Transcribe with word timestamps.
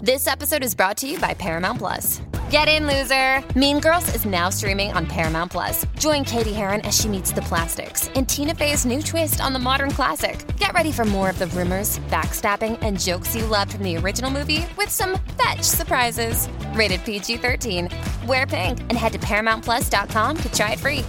This 0.00 0.28
episode 0.28 0.62
is 0.62 0.76
brought 0.76 0.96
to 0.98 1.08
you 1.08 1.18
by 1.18 1.34
Paramount 1.34 1.80
Plus. 1.80 2.22
Get 2.50 2.68
in, 2.68 2.86
loser! 2.86 3.42
Mean 3.58 3.80
Girls 3.80 4.14
is 4.14 4.24
now 4.24 4.48
streaming 4.48 4.92
on 4.92 5.06
Paramount 5.06 5.50
Plus. 5.50 5.84
Join 5.98 6.24
Cady 6.24 6.52
Heron 6.52 6.82
as 6.82 6.96
she 6.96 7.08
meets 7.08 7.32
the 7.32 7.42
plastics 7.42 8.06
in 8.10 8.24
Tina 8.24 8.54
Fey's 8.54 8.86
new 8.86 9.02
twist 9.02 9.40
on 9.40 9.52
the 9.52 9.58
modern 9.58 9.90
classic. 9.90 10.38
Get 10.56 10.72
ready 10.72 10.92
for 10.92 11.04
more 11.04 11.28
of 11.28 11.40
the 11.40 11.48
rumors, 11.48 11.98
backstabbing, 12.10 12.78
and 12.80 13.00
jokes 13.00 13.34
you 13.34 13.44
loved 13.46 13.72
from 13.72 13.82
the 13.82 13.96
original 13.96 14.30
movie 14.30 14.64
with 14.76 14.88
some 14.88 15.18
fetch 15.36 15.62
surprises. 15.62 16.48
Rated 16.74 17.04
PG 17.04 17.38
13. 17.38 17.88
Wear 18.28 18.46
pink 18.46 18.78
and 18.78 18.92
head 18.92 19.14
to 19.14 19.18
ParamountPlus.com 19.18 20.36
to 20.36 20.52
try 20.52 20.74
it 20.74 20.78
free. 20.78 21.04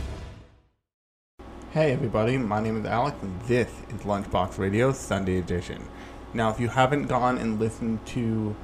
Hey 1.73 1.91
everybody, 1.91 2.39
my 2.39 2.59
name 2.59 2.79
is 2.79 2.85
Alex, 2.87 3.15
and 3.21 3.39
this 3.43 3.69
is 3.89 4.01
Lunchbox 4.01 4.57
Radio 4.57 4.91
Sunday 4.91 5.37
Edition. 5.37 5.87
Now, 6.33 6.49
if 6.49 6.59
you 6.59 6.67
haven't 6.67 7.05
gone 7.05 7.37
and 7.37 7.59
listened 7.59 8.03
to 8.07 8.55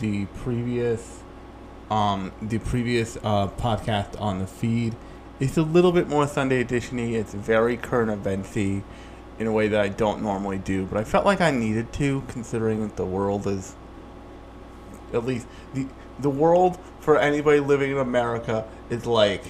the 0.00 0.26
previous 0.26 1.20
um 1.90 2.32
the 2.40 2.58
previous 2.58 3.16
uh 3.18 3.48
podcast 3.48 4.20
on 4.20 4.38
the 4.38 4.46
feed, 4.46 4.94
it's 5.40 5.56
a 5.56 5.62
little 5.62 5.92
bit 5.92 6.08
more 6.08 6.26
Sunday 6.26 6.60
edition-y. 6.60 7.04
It's 7.04 7.34
very 7.34 7.76
current 7.76 8.10
eventy 8.10 8.82
in 9.38 9.46
a 9.46 9.52
way 9.52 9.68
that 9.68 9.80
I 9.80 9.88
don't 9.88 10.22
normally 10.22 10.58
do, 10.58 10.86
but 10.86 10.98
I 10.98 11.04
felt 11.04 11.24
like 11.24 11.40
I 11.40 11.50
needed 11.50 11.92
to 11.94 12.22
considering 12.28 12.82
that 12.82 12.96
the 12.96 13.04
world 13.04 13.46
is 13.46 13.74
at 15.12 15.24
least 15.24 15.46
the 15.74 15.86
the 16.18 16.30
world 16.30 16.78
for 17.00 17.18
anybody 17.18 17.60
living 17.60 17.90
in 17.92 17.98
America 17.98 18.66
is 18.88 19.06
like 19.06 19.42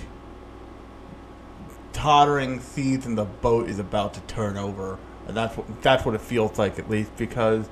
tottering 1.92 2.60
seas 2.60 3.06
and 3.06 3.16
the 3.16 3.24
boat 3.24 3.68
is 3.68 3.78
about 3.78 4.14
to 4.14 4.20
turn 4.22 4.56
over. 4.56 4.98
And 5.26 5.36
that's 5.36 5.56
what 5.56 5.82
that's 5.82 6.04
what 6.04 6.14
it 6.14 6.20
feels 6.20 6.58
like 6.58 6.78
at 6.78 6.90
least 6.90 7.16
because 7.16 7.66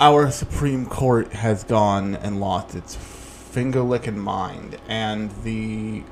our 0.00 0.30
Supreme 0.30 0.86
Court 0.86 1.32
has 1.32 1.64
gone 1.64 2.16
and 2.16 2.40
lost 2.40 2.74
its 2.74 2.94
finger 2.94 3.80
licking 3.80 4.18
mind 4.18 4.78
and 4.88 5.30
the 5.42 6.02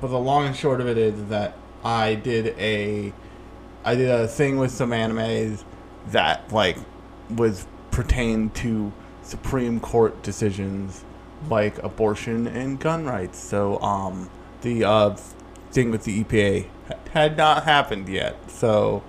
but 0.00 0.08
the 0.08 0.18
long 0.18 0.46
and 0.46 0.56
short 0.56 0.80
of 0.80 0.88
it 0.88 0.98
is 0.98 1.26
that 1.26 1.56
I 1.84 2.16
did 2.16 2.58
a 2.58 3.12
I 3.84 3.94
did 3.94 4.10
a 4.10 4.26
thing 4.26 4.56
with 4.58 4.72
some 4.72 4.90
animes 4.90 5.62
that 6.08 6.52
like 6.52 6.76
was 7.30 7.66
pertained 7.92 8.54
to 8.56 8.92
Supreme 9.22 9.78
Court 9.78 10.20
decisions 10.22 11.04
like 11.48 11.78
abortion 11.82 12.46
and 12.48 12.80
gun 12.80 13.04
rights. 13.04 13.38
So 13.38 13.80
um 13.80 14.28
the 14.62 14.84
uh 14.84 15.16
thing 15.70 15.92
with 15.92 16.02
the 16.02 16.24
EPA 16.24 16.66
had 17.12 17.36
not 17.36 17.64
happened 17.64 18.08
yet. 18.08 18.50
So 18.50 19.04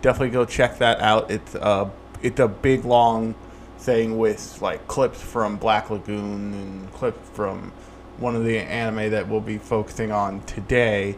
definitely 0.00 0.30
go 0.30 0.46
check 0.46 0.78
that 0.78 1.00
out. 1.00 1.30
It's 1.30 1.54
uh 1.54 1.90
it's 2.22 2.40
a 2.40 2.48
big 2.48 2.84
long 2.84 3.34
thing 3.78 4.16
with 4.16 4.60
like 4.62 4.86
clips 4.86 5.20
from 5.20 5.56
Black 5.56 5.90
Lagoon 5.90 6.54
and 6.54 6.92
clips 6.92 7.28
from 7.30 7.72
one 8.18 8.36
of 8.36 8.44
the 8.44 8.58
anime 8.58 9.10
that 9.10 9.28
we'll 9.28 9.40
be 9.40 9.58
focusing 9.58 10.12
on 10.12 10.40
today 10.42 11.16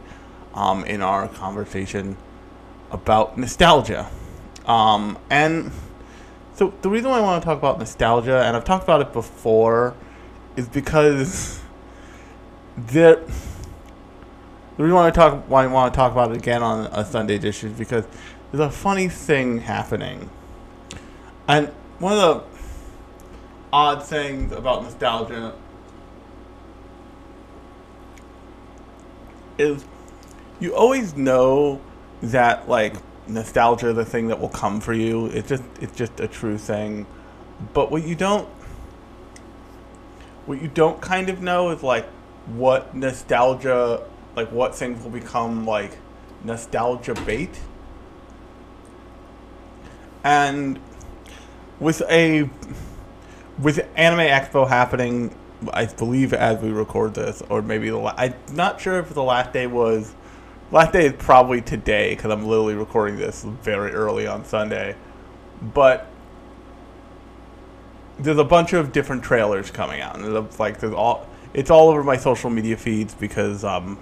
um, 0.54 0.84
in 0.84 1.02
our 1.02 1.28
conversation 1.28 2.16
about 2.90 3.36
nostalgia. 3.36 4.08
Um, 4.66 5.18
and 5.28 5.70
so 6.54 6.72
the 6.82 6.88
reason 6.88 7.10
why 7.10 7.18
I 7.18 7.20
want 7.20 7.42
to 7.42 7.44
talk 7.44 7.58
about 7.58 7.78
nostalgia, 7.78 8.42
and 8.42 8.56
I've 8.56 8.64
talked 8.64 8.84
about 8.84 9.00
it 9.00 9.12
before, 9.12 9.94
is 10.56 10.68
because 10.68 11.60
there. 12.76 13.16
The 14.76 14.82
reason 14.82 14.96
why 14.96 15.06
I 15.06 15.10
talk 15.12 15.44
why 15.48 15.64
I 15.64 15.66
want 15.68 15.92
to 15.92 15.96
talk 15.96 16.10
about 16.10 16.32
it 16.32 16.36
again 16.36 16.62
on 16.62 16.86
a 16.86 17.04
Sunday 17.04 17.38
dish 17.38 17.62
is 17.62 17.72
because 17.72 18.06
there's 18.50 18.64
a 18.64 18.70
funny 18.70 19.08
thing 19.08 19.58
happening, 19.58 20.30
and 21.48 21.68
one 21.98 22.12
of 22.12 22.18
the 22.18 22.44
odd 23.72 24.02
things 24.02 24.52
about 24.52 24.82
nostalgia 24.82 25.54
is 29.58 29.84
you 30.60 30.74
always 30.74 31.16
know 31.16 31.80
that 32.22 32.68
like 32.68 32.94
nostalgia 33.26 33.92
the 33.92 34.04
thing 34.04 34.28
that 34.28 34.40
will 34.40 34.48
come 34.48 34.80
for 34.80 34.92
you. 34.92 35.26
It's 35.26 35.48
just 35.48 35.62
it's 35.80 35.96
just 35.96 36.20
a 36.20 36.28
true 36.28 36.58
thing. 36.58 37.06
But 37.72 37.90
what 37.90 38.06
you 38.06 38.14
don't 38.14 38.48
what 40.46 40.60
you 40.60 40.68
don't 40.68 41.00
kind 41.00 41.28
of 41.28 41.40
know 41.40 41.70
is 41.70 41.82
like 41.82 42.06
what 42.46 42.94
nostalgia 42.94 44.02
like 44.36 44.50
what 44.50 44.74
things 44.74 45.02
will 45.02 45.10
become 45.10 45.66
like 45.66 45.98
nostalgia 46.42 47.14
bait. 47.14 47.60
And 50.22 50.80
with 51.80 52.02
a 52.10 52.48
with 53.58 53.86
Anime 53.96 54.20
Expo 54.20 54.68
happening, 54.68 55.34
I 55.72 55.86
believe 55.86 56.32
as 56.32 56.60
we 56.60 56.70
record 56.70 57.14
this, 57.14 57.42
or 57.48 57.62
maybe 57.62 57.90
the 57.90 57.98
la- 57.98 58.14
I'm 58.16 58.34
not 58.52 58.80
sure 58.80 58.98
if 58.98 59.10
the 59.10 59.22
last 59.22 59.52
day 59.52 59.66
was. 59.66 60.14
Last 60.70 60.92
day 60.92 61.06
is 61.06 61.12
probably 61.18 61.60
today 61.60 62.14
because 62.14 62.30
I'm 62.32 62.46
literally 62.46 62.74
recording 62.74 63.16
this 63.16 63.44
very 63.44 63.92
early 63.92 64.26
on 64.26 64.44
Sunday, 64.44 64.96
but 65.62 66.10
there's 68.18 68.38
a 68.38 68.44
bunch 68.44 68.72
of 68.72 68.92
different 68.92 69.22
trailers 69.22 69.70
coming 69.70 70.00
out, 70.00 70.16
and 70.16 70.24
there's 70.24 70.58
like 70.58 70.80
there's 70.80 70.94
all 70.94 71.28
it's 71.52 71.70
all 71.70 71.90
over 71.90 72.02
my 72.02 72.16
social 72.16 72.50
media 72.50 72.76
feeds 72.76 73.14
because 73.14 73.62
um 73.62 73.98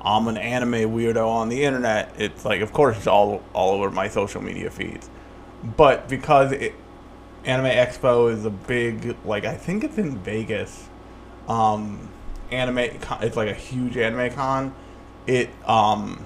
I'm 0.00 0.28
an 0.28 0.38
anime 0.38 0.90
weirdo 0.94 1.26
on 1.26 1.48
the 1.48 1.64
internet. 1.64 2.14
It's 2.18 2.44
like 2.44 2.60
of 2.60 2.72
course 2.72 2.96
it's 2.96 3.06
all 3.06 3.42
all 3.52 3.72
over 3.72 3.90
my 3.90 4.08
social 4.08 4.40
media 4.40 4.70
feeds, 4.70 5.10
but 5.76 6.08
because 6.08 6.52
it, 6.52 6.74
Anime 7.48 7.70
Expo 7.70 8.30
is 8.30 8.44
a 8.44 8.50
big 8.50 9.16
like 9.24 9.46
I 9.46 9.54
think 9.54 9.82
it's 9.82 9.96
in 9.96 10.18
Vegas. 10.18 10.86
Um, 11.48 12.10
anime 12.50 12.98
con- 13.00 13.22
it's 13.22 13.38
like 13.38 13.48
a 13.48 13.54
huge 13.54 13.96
anime 13.96 14.30
con. 14.34 14.74
It 15.26 15.48
um, 15.66 16.22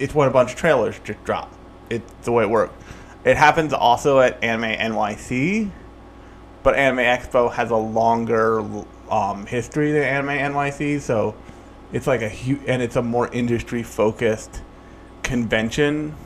it's 0.00 0.16
when 0.16 0.26
a 0.26 0.32
bunch 0.32 0.50
of 0.50 0.56
trailers 0.56 0.98
just 1.04 1.22
drop. 1.22 1.52
It's 1.90 2.12
the 2.24 2.32
way 2.32 2.42
it 2.42 2.50
works. 2.50 2.74
It 3.24 3.36
happens 3.36 3.72
also 3.72 4.18
at 4.18 4.42
Anime 4.42 4.76
NYC, 4.76 5.70
but 6.64 6.74
Anime 6.74 7.04
Expo 7.04 7.52
has 7.52 7.70
a 7.70 7.76
longer 7.76 8.58
um, 9.08 9.46
history 9.46 9.92
than 9.92 10.02
Anime 10.02 10.54
NYC, 10.54 11.00
so 11.00 11.36
it's 11.92 12.08
like 12.08 12.20
a 12.20 12.28
huge 12.28 12.60
and 12.66 12.82
it's 12.82 12.96
a 12.96 13.02
more 13.02 13.28
industry 13.28 13.84
focused 13.84 14.60
convention. 15.22 16.16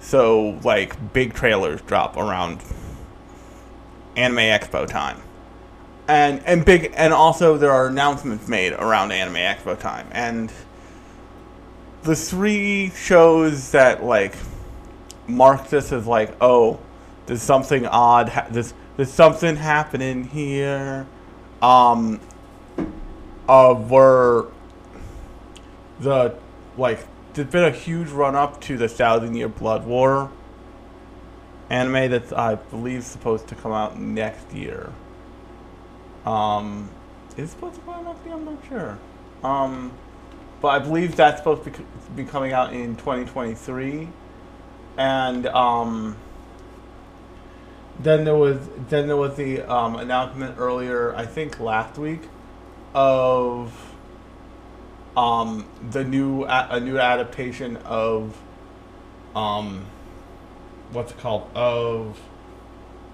So 0.00 0.58
like 0.64 1.12
big 1.12 1.34
trailers 1.34 1.82
drop 1.82 2.16
around 2.16 2.62
Anime 4.16 4.38
Expo 4.38 4.88
time. 4.88 5.20
And 6.08 6.42
and 6.46 6.64
big 6.64 6.92
and 6.96 7.12
also 7.12 7.58
there 7.58 7.72
are 7.72 7.86
announcements 7.86 8.48
made 8.48 8.72
around 8.72 9.12
Anime 9.12 9.36
Expo 9.36 9.78
time. 9.78 10.08
And 10.12 10.52
the 12.02 12.16
three 12.16 12.90
shows 12.90 13.72
that 13.72 14.02
like 14.04 14.34
mark 15.26 15.68
this 15.68 15.92
as 15.92 16.06
like, 16.06 16.34
oh, 16.40 16.80
there's 17.26 17.42
something 17.42 17.86
odd 17.86 18.30
ha- 18.30 18.46
there's 18.50 18.72
there's 18.96 19.12
something 19.12 19.56
happening 19.56 20.24
here. 20.24 21.06
Um 21.60 22.20
uh 23.48 23.74
were 23.88 24.48
the 26.00 26.36
like 26.76 27.06
there's 27.34 27.48
been 27.48 27.64
a 27.64 27.70
huge 27.70 28.08
run 28.08 28.34
up 28.34 28.60
to 28.62 28.76
the 28.76 28.88
Thousand 28.88 29.34
Year 29.34 29.48
Blood 29.48 29.86
War 29.86 30.30
anime 31.70 32.10
that's 32.10 32.32
I 32.32 32.54
believe 32.54 33.04
supposed 33.04 33.48
to 33.48 33.54
come 33.54 33.72
out 33.72 33.98
next 33.98 34.52
year. 34.52 34.92
Um, 36.24 36.90
is 37.36 37.50
supposed 37.50 37.76
to 37.76 37.80
come 37.82 37.94
out 37.94 38.04
next 38.04 38.24
year? 38.24 38.34
I'm 38.34 38.44
not 38.44 38.58
sure. 38.68 38.98
Um, 39.42 39.92
but 40.60 40.68
I 40.68 40.78
believe 40.78 41.16
that's 41.16 41.38
supposed 41.38 41.64
to 41.64 41.70
be, 41.70 41.76
to 41.76 41.84
be 42.14 42.24
coming 42.24 42.52
out 42.52 42.72
in 42.72 42.96
2023, 42.96 44.08
and 44.96 45.46
um, 45.48 46.16
then 48.00 48.24
there 48.24 48.36
was 48.36 48.58
then 48.88 49.06
there 49.06 49.16
was 49.16 49.36
the 49.36 49.62
um, 49.62 49.96
announcement 49.96 50.56
earlier, 50.58 51.14
I 51.14 51.26
think 51.26 51.60
last 51.60 51.98
week, 51.98 52.22
of 52.94 53.94
um, 55.16 55.66
the 55.90 56.04
new 56.04 56.44
a, 56.44 56.68
a 56.72 56.80
new 56.80 56.98
adaptation 56.98 57.76
of 57.78 58.36
um, 59.34 59.86
what's 60.92 61.12
it 61.12 61.18
called 61.18 61.50
of 61.54 62.18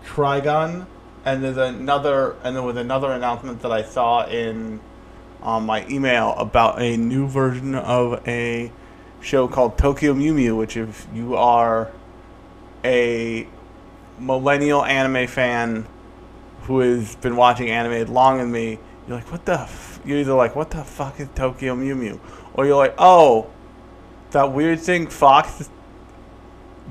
Trigun, 0.05 0.87
and 1.25 1.45
there's 1.45 1.57
another 1.57 2.37
and 2.43 2.57
there 2.57 2.63
was 2.63 2.77
another 2.77 3.13
announcement 3.13 3.61
that 3.63 3.73
I 3.73 3.83
saw 3.83 4.27
in 4.27 4.81
on 5.43 5.67
my 5.67 5.87
email 5.89 6.35
about 6.35 6.81
a 6.81 6.97
new 6.97 7.27
version 7.27 7.75
of 7.75 8.27
a 8.27 8.71
show 9.21 9.49
called 9.49 9.79
Tokyo 9.79 10.15
Mew 10.15 10.35
Mew, 10.35 10.57
which 10.57 10.77
if 10.77 11.07
you 11.13 11.37
are 11.37 11.91
a 12.85 13.47
millennial 14.19 14.85
anime 14.85 15.27
fan 15.27 15.87
who 16.63 16.81
has 16.81 17.17
been 17.17 17.37
watching 17.37 17.71
anime 17.71 18.13
longer 18.13 18.45
than 18.45 18.53
me, 18.53 18.79
you're 19.07 19.17
like, 19.17 19.31
what 19.33 19.45
the? 19.45 19.61
F-? 19.61 20.01
You're 20.05 20.19
either 20.19 20.35
like, 20.35 20.55
what 20.55 20.71
the 20.71 20.85
fuck 20.85 21.19
is 21.21 21.29
Tokyo 21.35 21.75
Mew 21.75 21.95
Mew, 21.95 22.21
or 22.55 22.67
you're 22.67 22.77
like, 22.77 22.95
oh, 22.99 23.51
that 24.31 24.53
weird 24.53 24.81
thing 24.81 25.07
Fox 25.09 25.69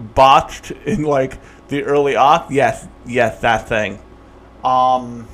botched 0.01 0.71
in 0.71 1.03
like 1.03 1.37
the 1.69 1.83
early 1.83 2.13
aughts. 2.13 2.49
Yes, 2.49 2.87
yes, 3.05 3.39
that 3.41 3.67
thing. 3.67 3.99
Um, 4.63 5.27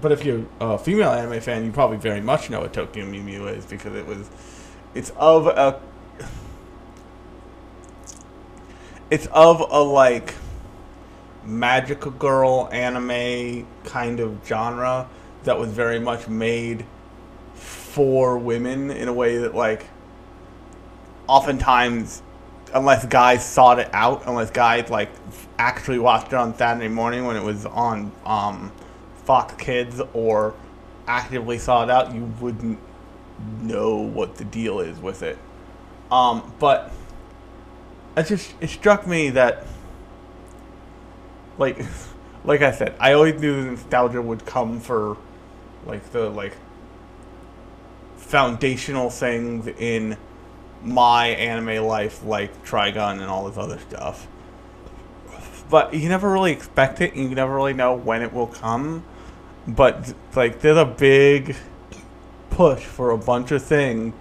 but 0.00 0.12
if 0.12 0.24
you're 0.24 0.44
a 0.60 0.78
female 0.78 1.10
anime 1.10 1.40
fan, 1.40 1.64
you 1.64 1.72
probably 1.72 1.96
very 1.96 2.20
much 2.20 2.50
know 2.50 2.60
what 2.60 2.72
Tokyo 2.72 3.06
Mew 3.06 3.22
Mew 3.22 3.46
is 3.46 3.64
because 3.64 3.94
it 3.94 4.06
was, 4.06 4.28
it's 4.94 5.10
of 5.16 5.46
a, 5.46 5.80
it's 9.10 9.26
of 9.26 9.60
a 9.60 9.80
like 9.80 10.34
magical 11.44 12.10
girl 12.10 12.68
anime 12.72 13.66
kind 13.84 14.20
of 14.20 14.38
genre 14.46 15.08
that 15.44 15.58
was 15.58 15.70
very 15.70 15.98
much 15.98 16.28
made 16.28 16.84
for 17.54 18.38
women 18.38 18.90
in 18.90 19.08
a 19.08 19.12
way 19.12 19.38
that 19.38 19.54
like 19.54 19.86
oftentimes 21.28 22.22
unless 22.74 23.04
guys 23.06 23.44
sought 23.44 23.78
it 23.78 23.88
out 23.92 24.22
unless 24.26 24.50
guys 24.50 24.88
like 24.90 25.10
actually 25.58 25.98
watched 25.98 26.28
it 26.28 26.34
on 26.34 26.56
saturday 26.56 26.88
morning 26.88 27.26
when 27.26 27.36
it 27.36 27.42
was 27.42 27.66
on 27.66 28.10
um, 28.24 28.72
fox 29.24 29.54
kids 29.54 30.00
or 30.14 30.54
actively 31.06 31.58
sought 31.58 31.88
it 31.88 31.92
out 31.92 32.14
you 32.14 32.24
wouldn't 32.40 32.78
know 33.60 33.96
what 33.96 34.36
the 34.36 34.44
deal 34.44 34.80
is 34.80 34.98
with 34.98 35.22
it. 35.22 35.38
Um, 36.10 36.52
but 36.58 36.92
it 38.16 38.26
just 38.26 38.54
it 38.60 38.68
struck 38.68 39.06
me 39.06 39.30
that 39.30 39.66
like 41.58 41.84
like 42.44 42.62
I 42.62 42.72
said, 42.72 42.94
I 42.98 43.12
always 43.12 43.40
knew 43.40 43.64
the 43.64 43.70
nostalgia 43.72 44.20
would 44.20 44.44
come 44.46 44.80
for 44.80 45.16
like 45.86 46.10
the 46.12 46.28
like 46.28 46.56
foundational 48.16 49.10
things 49.10 49.66
in 49.66 50.16
my 50.84 51.28
anime 51.28 51.84
life 51.84 52.24
like 52.24 52.64
Trigun 52.64 53.20
and 53.20 53.24
all 53.24 53.48
this 53.48 53.56
other 53.56 53.78
stuff. 53.78 54.26
But 55.70 55.94
you 55.94 56.08
never 56.08 56.30
really 56.30 56.52
expect 56.52 57.00
it 57.00 57.14
and 57.14 57.28
you 57.28 57.34
never 57.34 57.54
really 57.54 57.72
know 57.72 57.94
when 57.94 58.22
it 58.22 58.32
will 58.32 58.48
come. 58.48 59.04
But 59.66 60.14
like 60.34 60.60
there's 60.60 60.76
a 60.76 60.84
big 60.84 61.56
push 62.50 62.84
for 62.84 63.10
a 63.10 63.18
bunch 63.18 63.50
of 63.52 63.62
things 63.62 64.14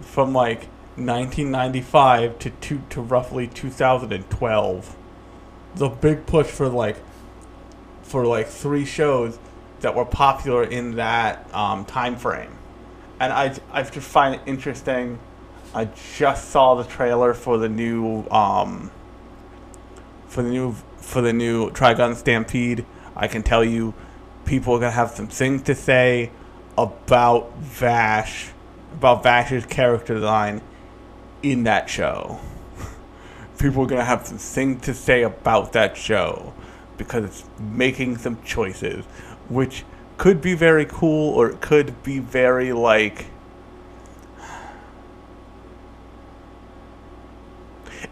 from 0.00 0.32
like 0.32 0.64
1995 0.96 2.38
to 2.40 2.50
two, 2.50 2.82
to 2.90 3.00
roughly 3.00 3.46
2012. 3.46 4.96
The 5.76 5.88
big 5.88 6.26
push 6.26 6.48
for 6.48 6.68
like 6.68 6.96
for 8.02 8.26
like 8.26 8.46
three 8.46 8.84
shows 8.84 9.38
that 9.80 9.94
were 9.94 10.04
popular 10.04 10.64
in 10.64 10.96
that 10.96 11.48
um, 11.54 11.86
time 11.86 12.16
frame, 12.16 12.58
and 13.18 13.32
I 13.32 13.58
I 13.70 13.82
just 13.82 14.06
find 14.06 14.34
it 14.34 14.42
interesting. 14.44 15.18
I 15.74 15.86
just 16.18 16.50
saw 16.50 16.74
the 16.74 16.84
trailer 16.84 17.32
for 17.32 17.56
the 17.56 17.68
new 17.68 18.26
um, 18.30 18.90
for 20.28 20.42
the 20.42 20.50
new 20.50 20.74
for 20.98 21.22
the 21.22 21.32
new 21.32 21.70
Trigun 21.70 22.14
Stampede. 22.14 22.84
I 23.16 23.26
can 23.26 23.42
tell 23.42 23.64
you, 23.64 23.94
people 24.44 24.74
are 24.74 24.80
gonna 24.80 24.92
have 24.92 25.12
some 25.12 25.28
things 25.28 25.62
to 25.62 25.74
say 25.74 26.30
about 26.76 27.56
Vash, 27.56 28.50
about 28.92 29.22
Vash's 29.22 29.64
character 29.64 30.14
design 30.14 30.60
in 31.42 31.64
that 31.64 31.88
show. 31.88 32.38
People 33.58 33.84
are 33.84 33.86
gonna 33.86 34.04
have 34.04 34.26
some 34.26 34.38
things 34.38 34.84
to 34.84 34.94
say 34.94 35.22
about 35.22 35.72
that 35.72 35.96
show 35.96 36.54
because 36.96 37.24
it's 37.24 37.44
making 37.58 38.18
some 38.18 38.42
choices, 38.42 39.04
which 39.48 39.84
could 40.18 40.40
be 40.40 40.54
very 40.54 40.84
cool 40.86 41.34
or 41.34 41.50
it 41.50 41.60
could 41.60 42.02
be 42.02 42.18
very 42.18 42.72
like. 42.72 43.26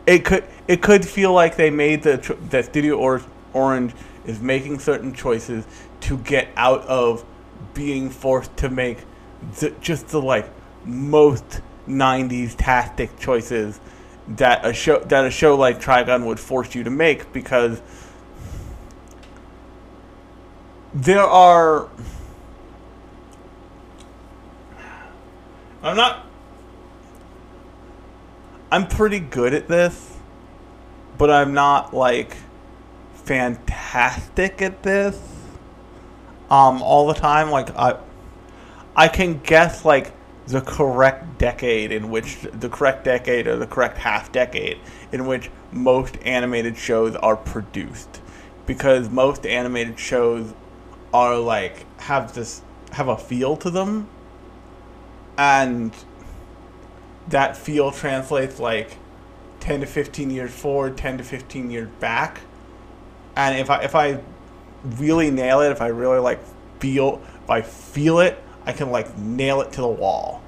It 0.07 0.25
could 0.25 0.45
it 0.66 0.83
could 0.83 1.07
feel 1.07 1.33
like 1.33 1.57
they 1.57 1.71
made 1.71 2.02
the 2.02 2.37
that 2.50 2.66
Studio 2.66 2.97
or- 2.97 3.23
Orange 3.52 3.92
is 4.25 4.40
making 4.40 4.78
certain 4.78 5.12
choices 5.12 5.66
to 6.00 6.19
get 6.19 6.49
out 6.57 6.83
of 6.83 7.25
being 7.75 8.11
forced 8.11 8.57
to 8.59 8.69
make 8.69 8.99
just 9.80 10.09
the 10.09 10.21
like 10.21 10.49
most 10.85 11.61
90s 11.88 12.54
tactic 12.57 13.19
choices 13.19 13.80
that 14.28 14.64
a 14.64 14.73
show 14.73 15.00
that 15.00 15.25
a 15.25 15.30
show 15.30 15.57
like 15.57 15.80
Trigun 15.80 16.25
would 16.26 16.38
force 16.38 16.75
you 16.75 16.85
to 16.85 16.90
make 16.90 17.33
because 17.33 17.83
there 20.95 21.23
are 21.23 21.88
I'm 25.83 25.97
not 25.97 26.26
I'm 28.71 28.87
pretty 28.87 29.21
good 29.21 29.55
at 29.55 29.69
this 29.69 30.11
but 31.21 31.31
I'm 31.31 31.53
not 31.53 31.93
like 31.93 32.35
fantastic 33.12 34.62
at 34.62 34.83
this 34.83 35.21
um 36.50 36.83
all 36.83 37.07
the 37.07 37.15
time. 37.15 37.50
Like 37.50 37.77
I 37.77 37.99
I 38.97 39.09
can 39.09 39.39
guess 39.41 39.85
like 39.85 40.15
the 40.47 40.62
correct 40.62 41.37
decade 41.37 41.93
in 41.93 42.11
which 42.11 42.39
the 42.41 42.71
correct 42.71 43.05
decade 43.05 43.47
or 43.47 43.57
the 43.57 43.67
correct 43.67 43.99
half 43.99 44.33
decade 44.33 44.79
in 45.12 45.27
which 45.27 45.50
most 45.71 46.17
animated 46.23 46.79
shows 46.79 47.15
are 47.17 47.37
produced. 47.37 48.23
Because 48.65 49.11
most 49.11 49.45
animated 49.45 49.99
shows 49.99 50.55
are 51.12 51.37
like 51.37 51.85
have 52.00 52.33
this 52.33 52.62
have 52.93 53.09
a 53.09 53.19
feel 53.19 53.59
to 53.59 53.69
them. 53.69 54.09
And 55.37 55.93
that 57.29 57.57
feel 57.57 57.91
translates 57.91 58.59
like 58.59 58.97
10 59.61 59.81
to 59.81 59.87
15 59.87 60.31
years 60.31 60.50
forward 60.50 60.97
10 60.97 61.19
to 61.19 61.25
15 61.25 61.71
years 61.71 61.89
back. 62.00 62.41
And 63.37 63.59
if 63.59 63.71
i 63.71 63.83
if 63.83 63.95
i 63.95 64.21
really 64.83 65.31
nail 65.31 65.61
it 65.61 65.71
if 65.71 65.83
i 65.83 65.89
really 65.89 66.19
like 66.19 66.41
feel 66.81 67.21
if 67.45 67.50
i 67.50 67.61
feel 67.61 68.21
it 68.21 68.43
i 68.65 68.73
can 68.73 68.91
like 68.91 69.17
nail 69.19 69.61
it 69.61 69.73
to 69.73 69.81
the 69.81 69.89
wall. 69.89 70.43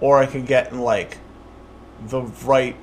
Or 0.00 0.18
i 0.18 0.26
can 0.26 0.44
get 0.44 0.72
in 0.72 0.80
like 0.80 1.18
the 2.06 2.22
right 2.44 2.76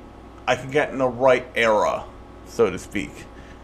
i 0.47 0.55
can 0.55 0.71
get 0.71 0.89
in 0.89 0.97
the 0.97 1.07
right 1.07 1.45
era 1.55 2.05
so 2.47 2.69
to 2.69 2.79
speak. 2.79 3.11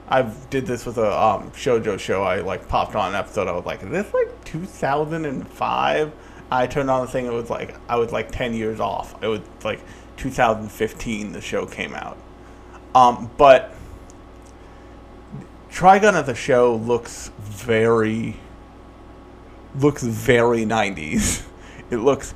I 0.08 0.22
did 0.52 0.68
this 0.68 0.86
with 0.86 1.00
a 1.00 1.20
um, 1.20 1.50
shojo 1.52 2.00
show 2.00 2.22
i 2.22 2.42
like 2.42 2.68
popped 2.68 2.96
on 2.96 3.10
an 3.10 3.16
episode 3.16 3.48
i 3.48 3.52
was 3.52 3.66
like 3.66 3.82
is 3.82 3.90
this 3.90 4.14
like 4.14 4.46
2005 4.46 6.12
i 6.52 6.68
turned 6.68 6.90
on 6.90 7.06
the 7.06 7.12
thing 7.12 7.26
it 7.26 7.34
was 7.34 7.50
like 7.50 7.76
i 7.90 7.96
was 7.96 8.12
like 8.12 8.32
10 8.32 8.54
years 8.54 8.80
off 8.80 9.22
it 9.24 9.28
was 9.28 9.42
like 9.64 9.82
2015 10.18 11.32
the 11.32 11.42
show 11.42 11.66
came 11.66 11.94
out 11.94 12.18
um, 12.96 13.30
but 13.36 13.76
Trigun 15.70 16.14
as 16.14 16.28
the 16.28 16.34
show 16.34 16.78
looks 16.78 17.30
very 17.38 18.38
looks 19.78 20.02
very 20.02 20.66
90s. 20.66 21.44
It 21.92 21.98
looks 21.98 22.34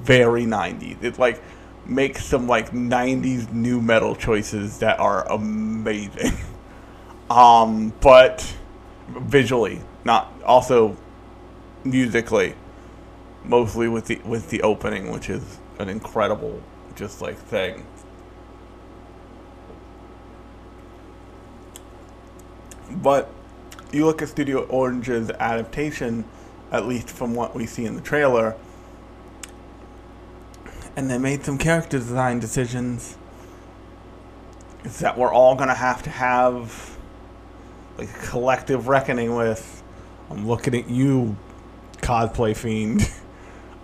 very 0.00 0.46
90s. 0.46 1.00
It 1.00 1.16
like 1.16 1.40
makes 1.86 2.24
some 2.24 2.48
like 2.48 2.72
90s 2.72 3.52
nu 3.52 3.80
metal 3.80 4.16
choices 4.16 4.80
that 4.80 4.98
are 4.98 5.30
amazing. 5.30 6.32
um 7.30 7.92
but 8.00 8.56
visually, 9.08 9.80
not 10.04 10.32
also 10.44 10.96
musically 11.84 12.54
mostly 13.44 13.88
with 13.88 14.06
the 14.06 14.20
with 14.24 14.50
the 14.50 14.62
opening 14.62 15.10
which 15.10 15.30
is 15.30 15.58
an 15.78 15.88
incredible 15.88 16.62
just 16.94 17.20
like 17.20 17.38
thing. 17.38 17.86
But 22.90 23.30
you 23.92 24.04
look 24.04 24.20
at 24.20 24.28
Studio 24.28 24.64
Orange's 24.66 25.30
adaptation, 25.30 26.24
at 26.70 26.86
least 26.86 27.08
from 27.08 27.34
what 27.34 27.54
we 27.54 27.66
see 27.66 27.84
in 27.86 27.94
the 27.94 28.00
trailer, 28.00 28.56
and 30.96 31.10
they 31.10 31.18
made 31.18 31.44
some 31.44 31.56
character 31.56 31.98
design 31.98 32.40
decisions 32.40 33.16
that 35.00 35.16
we're 35.16 35.32
all 35.32 35.54
gonna 35.54 35.74
have 35.74 36.02
to 36.02 36.10
have 36.10 36.96
like 37.96 38.10
a 38.10 38.26
collective 38.26 38.88
reckoning 38.88 39.34
with. 39.34 39.82
I'm 40.30 40.46
looking 40.46 40.74
at 40.74 40.88
you, 40.88 41.36
cosplay 41.98 42.56
fiend. 42.56 43.10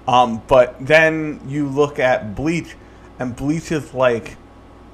um, 0.06 0.42
but 0.46 0.76
then 0.84 1.40
you 1.46 1.68
look 1.68 1.98
at 1.98 2.34
Bleach, 2.34 2.76
and 3.18 3.34
Bleach 3.34 3.72
is 3.72 3.94
like 3.94 4.36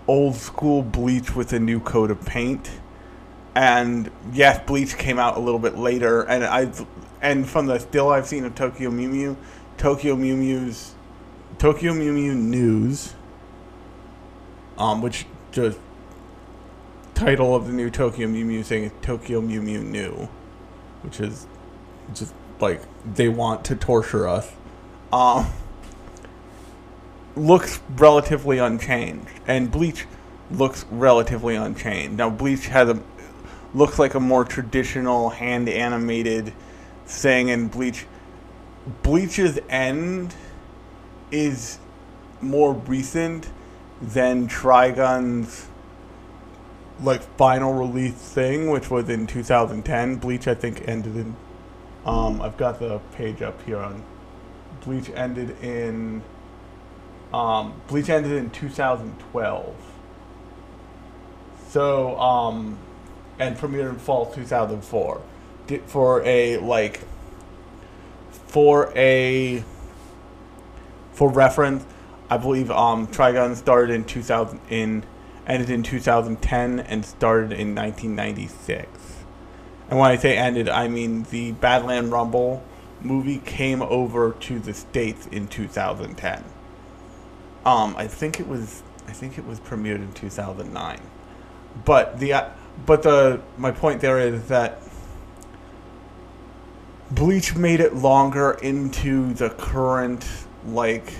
old 0.06 0.36
school 0.36 0.82
Bleach 0.82 1.34
with 1.34 1.52
a 1.52 1.60
new 1.60 1.80
coat 1.80 2.10
of 2.10 2.24
paint 2.24 2.70
and 3.54 4.10
yes, 4.32 4.60
Bleach 4.66 4.96
came 4.96 5.18
out 5.18 5.36
a 5.36 5.40
little 5.40 5.58
bit 5.58 5.76
later, 5.76 6.22
and 6.22 6.44
I, 6.44 6.70
and 7.20 7.48
from 7.48 7.66
the 7.66 7.78
still 7.78 8.10
I've 8.10 8.26
seen 8.26 8.44
of 8.44 8.54
Tokyo 8.54 8.90
Mew 8.90 9.08
Mew, 9.08 9.36
Tokyo 9.76 10.16
Mew 10.16 10.36
Mew's, 10.36 10.94
Tokyo 11.58 11.92
Mew 11.92 12.12
Mew 12.12 12.34
News, 12.34 13.14
um, 14.78 15.02
which 15.02 15.26
just 15.50 15.78
title 17.14 17.54
of 17.54 17.66
the 17.66 17.72
new 17.72 17.90
Tokyo 17.90 18.26
Mew 18.26 18.44
Mew 18.44 18.62
thing 18.62 18.84
is 18.84 18.92
Tokyo 19.02 19.40
Mew 19.40 19.60
Mew 19.60 19.82
New, 19.82 20.28
which 21.02 21.20
is 21.20 21.46
just 22.14 22.32
like 22.58 22.80
they 23.14 23.28
want 23.28 23.64
to 23.66 23.76
torture 23.76 24.26
us. 24.26 24.50
Um, 25.12 25.46
looks 27.36 27.80
relatively 27.96 28.58
unchanged, 28.58 29.28
and 29.46 29.70
Bleach 29.70 30.06
looks 30.50 30.84
relatively 30.90 31.56
unchanged. 31.56 32.16
Now 32.16 32.30
Bleach 32.30 32.66
has 32.66 32.88
a 32.88 33.02
looks 33.74 33.98
like 33.98 34.14
a 34.14 34.20
more 34.20 34.44
traditional 34.44 35.30
hand 35.30 35.68
animated 35.68 36.52
thing 37.06 37.50
and 37.50 37.70
bleach 37.70 38.06
bleach's 39.02 39.58
end 39.68 40.34
is 41.30 41.78
more 42.40 42.74
recent 42.74 43.48
than 44.00 44.46
trigun's 44.46 45.68
like 47.00 47.22
final 47.36 47.72
release 47.72 48.12
thing 48.12 48.68
which 48.70 48.90
was 48.90 49.08
in 49.08 49.26
2010 49.26 50.16
bleach 50.16 50.46
i 50.46 50.54
think 50.54 50.86
ended 50.86 51.16
in 51.16 51.36
um 52.04 52.42
i've 52.42 52.56
got 52.56 52.78
the 52.78 52.98
page 53.12 53.40
up 53.42 53.60
here 53.62 53.78
on 53.78 54.02
bleach 54.84 55.10
ended 55.10 55.56
in 55.62 56.22
um 57.32 57.80
bleach 57.88 58.08
ended 58.08 58.32
in 58.32 58.50
2012 58.50 59.74
so 61.68 62.18
um 62.20 62.78
and 63.38 63.56
premiered 63.56 63.90
in 63.90 63.98
fall 63.98 64.26
2004 64.26 65.22
Did- 65.66 65.82
for 65.86 66.22
a 66.24 66.58
like 66.58 67.00
for 68.46 68.92
a 68.96 69.64
for 71.12 71.30
reference 71.30 71.84
i 72.28 72.36
believe 72.36 72.70
um 72.70 73.06
trigun 73.06 73.56
started 73.56 73.94
in 73.94 74.04
2000 74.04 74.60
in 74.68 75.04
ended 75.46 75.70
in 75.70 75.82
2010 75.82 76.80
and 76.80 77.04
started 77.04 77.52
in 77.52 77.74
1996 77.74 79.24
and 79.88 79.98
when 79.98 80.10
i 80.10 80.16
say 80.16 80.36
ended 80.36 80.68
i 80.68 80.86
mean 80.88 81.22
the 81.30 81.52
badland 81.54 82.12
rumble 82.12 82.62
movie 83.04 83.38
came 83.38 83.82
over 83.82 84.32
to 84.32 84.58
the 84.58 84.74
states 84.74 85.26
in 85.28 85.46
2010 85.48 86.44
um 87.64 87.94
i 87.96 88.06
think 88.06 88.40
it 88.40 88.48
was 88.48 88.82
i 89.08 89.12
think 89.12 89.38
it 89.38 89.46
was 89.46 89.60
premiered 89.60 89.96
in 89.96 90.12
2009 90.12 91.00
but 91.84 92.18
the 92.18 92.32
uh, 92.32 92.50
but 92.86 93.02
the 93.02 93.40
my 93.56 93.70
point 93.70 94.00
there 94.00 94.18
is 94.18 94.48
that 94.48 94.80
Bleach 97.10 97.54
made 97.54 97.80
it 97.80 97.94
longer 97.94 98.52
into 98.62 99.34
the 99.34 99.50
current 99.50 100.26
like 100.66 101.12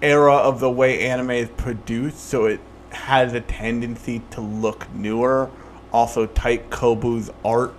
era 0.00 0.34
of 0.34 0.58
the 0.58 0.70
way 0.70 1.06
anime 1.06 1.30
is 1.30 1.48
produced, 1.50 2.18
so 2.18 2.46
it 2.46 2.60
has 2.90 3.32
a 3.32 3.40
tendency 3.40 4.22
to 4.32 4.40
look 4.40 4.92
newer. 4.92 5.48
Also, 5.92 6.26
Tite 6.26 6.68
Kubo's 6.70 7.30
art 7.44 7.74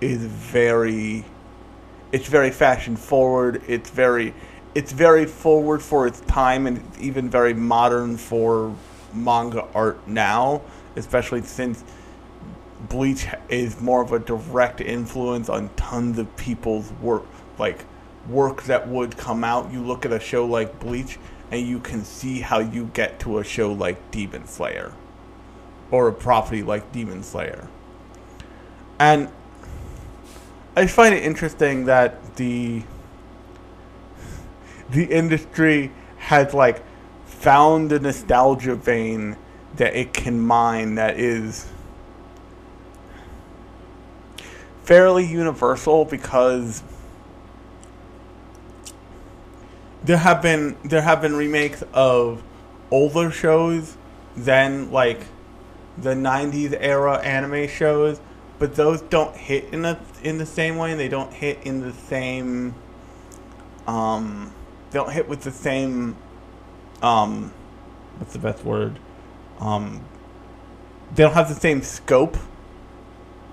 is 0.00 0.24
very 0.24 1.24
it's 2.12 2.28
very 2.28 2.50
fashion 2.50 2.96
forward. 2.96 3.62
It's 3.66 3.90
very 3.90 4.34
it's 4.74 4.92
very 4.92 5.26
forward 5.26 5.82
for 5.82 6.06
its 6.06 6.20
time 6.22 6.66
and 6.66 6.78
it's 6.78 7.00
even 7.00 7.30
very 7.30 7.54
modern 7.54 8.16
for 8.16 8.74
manga 9.12 9.66
art 9.74 10.06
now, 10.06 10.62
especially 10.96 11.42
since 11.42 11.82
Bleach 12.88 13.26
is 13.48 13.80
more 13.80 14.02
of 14.02 14.12
a 14.12 14.18
direct 14.18 14.80
influence 14.80 15.48
on 15.48 15.70
tons 15.76 16.18
of 16.18 16.36
people's 16.36 16.92
work 17.00 17.24
like 17.58 17.84
work 18.28 18.64
that 18.64 18.86
would 18.88 19.16
come 19.16 19.44
out. 19.44 19.72
You 19.72 19.80
look 19.80 20.04
at 20.04 20.12
a 20.12 20.20
show 20.20 20.44
like 20.44 20.78
Bleach 20.78 21.18
and 21.50 21.66
you 21.66 21.78
can 21.78 22.04
see 22.04 22.40
how 22.40 22.58
you 22.58 22.90
get 22.92 23.18
to 23.20 23.38
a 23.38 23.44
show 23.44 23.72
like 23.72 24.10
Demon 24.10 24.46
Slayer 24.46 24.92
or 25.90 26.08
a 26.08 26.12
property 26.12 26.62
like 26.62 26.92
Demon 26.92 27.22
Slayer. 27.22 27.68
And 28.98 29.28
I 30.78 30.86
find 30.86 31.14
it 31.14 31.22
interesting 31.22 31.86
that 31.86 32.36
the 32.36 32.82
the 34.90 35.04
industry 35.04 35.90
has 36.18 36.52
like 36.52 36.82
found 37.24 37.90
a 37.92 37.98
nostalgia 37.98 38.76
vein 38.76 39.36
that 39.76 39.96
it 39.96 40.12
can 40.12 40.38
mine 40.38 40.96
that 40.96 41.18
is 41.18 41.66
fairly 44.84 45.24
universal 45.24 46.04
because 46.04 46.82
there 50.04 50.18
have 50.18 50.42
been 50.42 50.76
there 50.84 51.00
have 51.00 51.22
been 51.22 51.34
remakes 51.34 51.82
of 51.94 52.42
older 52.90 53.30
shows 53.30 53.96
than 54.36 54.90
like 54.92 55.22
the 55.96 56.12
90s 56.14 56.76
era 56.78 57.16
anime 57.20 57.66
shows 57.66 58.20
but 58.58 58.74
those 58.74 59.02
don't 59.02 59.36
hit 59.36 59.64
in 59.72 59.82
the 59.82 59.98
in 60.22 60.38
the 60.38 60.46
same 60.46 60.76
way 60.76 60.90
and 60.90 61.00
they 61.00 61.08
don't 61.08 61.32
hit 61.32 61.58
in 61.64 61.80
the 61.80 61.92
same 61.92 62.74
um 63.86 64.52
they 64.90 64.98
don't 64.98 65.12
hit 65.12 65.28
with 65.28 65.42
the 65.42 65.50
same 65.50 66.16
um 67.02 67.52
what's 68.18 68.32
the 68.32 68.38
best 68.38 68.64
word? 68.64 68.98
Um 69.60 70.04
they 71.14 71.22
don't 71.22 71.34
have 71.34 71.48
the 71.48 71.54
same 71.54 71.82
scope 71.82 72.36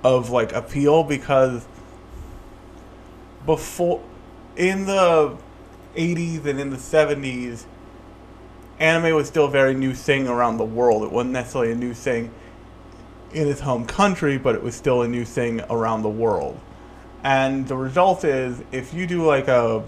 of 0.04 0.30
like 0.30 0.54
appeal 0.54 1.04
because 1.04 1.66
before 3.46 4.02
in 4.56 4.86
the 4.86 5.38
80s 5.96 6.46
and 6.46 6.60
in 6.60 6.70
the 6.70 6.78
70s 6.78 7.66
anime 8.80 9.16
was 9.16 9.28
still 9.28 9.46
a 9.46 9.50
very 9.50 9.74
new 9.74 9.94
thing 9.94 10.28
around 10.28 10.58
the 10.58 10.66
world. 10.66 11.04
It 11.04 11.12
wasn't 11.12 11.34
necessarily 11.34 11.72
a 11.72 11.76
new 11.76 11.94
thing 11.94 12.32
in 13.34 13.48
his 13.48 13.60
home 13.62 13.86
country 13.86 14.38
but 14.38 14.56
it 14.56 14.64
was 14.64 14.76
still 14.76 15.02
a 15.02 15.08
new 15.08 15.26
thing 15.26 15.62
around 15.70 16.02
the 16.02 16.10
world. 16.10 16.60
And 17.24 17.68
the 17.68 17.78
result 17.78 18.24
is 18.24 18.62
if 18.72 18.94
you 18.94 19.08
do 19.08 19.26
like 19.26 19.48
a 19.48 19.84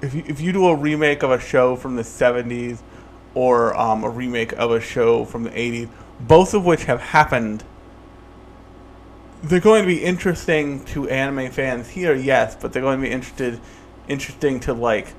if 0.00 0.14
you, 0.14 0.24
if 0.26 0.40
you 0.40 0.52
do 0.52 0.66
a 0.66 0.74
remake 0.74 1.22
of 1.22 1.30
a 1.30 1.38
show 1.38 1.76
from 1.76 1.96
the 1.96 2.02
70s 2.02 2.80
or 3.34 3.76
um, 3.78 4.02
a 4.02 4.10
remake 4.10 4.52
of 4.54 4.72
a 4.72 4.80
show 4.80 5.24
from 5.24 5.44
the 5.44 5.50
80s 5.50 5.88
both 6.20 6.54
of 6.54 6.64
which 6.64 6.84
have 6.84 7.00
happened 7.00 7.64
they're 9.42 9.60
going 9.60 9.82
to 9.82 9.86
be 9.86 10.02
interesting 10.02 10.84
to 10.86 11.08
anime 11.08 11.50
fans 11.50 11.88
here, 11.88 12.14
yes, 12.14 12.56
but 12.58 12.72
they're 12.72 12.82
going 12.82 13.00
to 13.00 13.06
be 13.06 13.12
interested, 13.12 13.60
interesting 14.08 14.60
to 14.60 14.72
like 14.72 15.14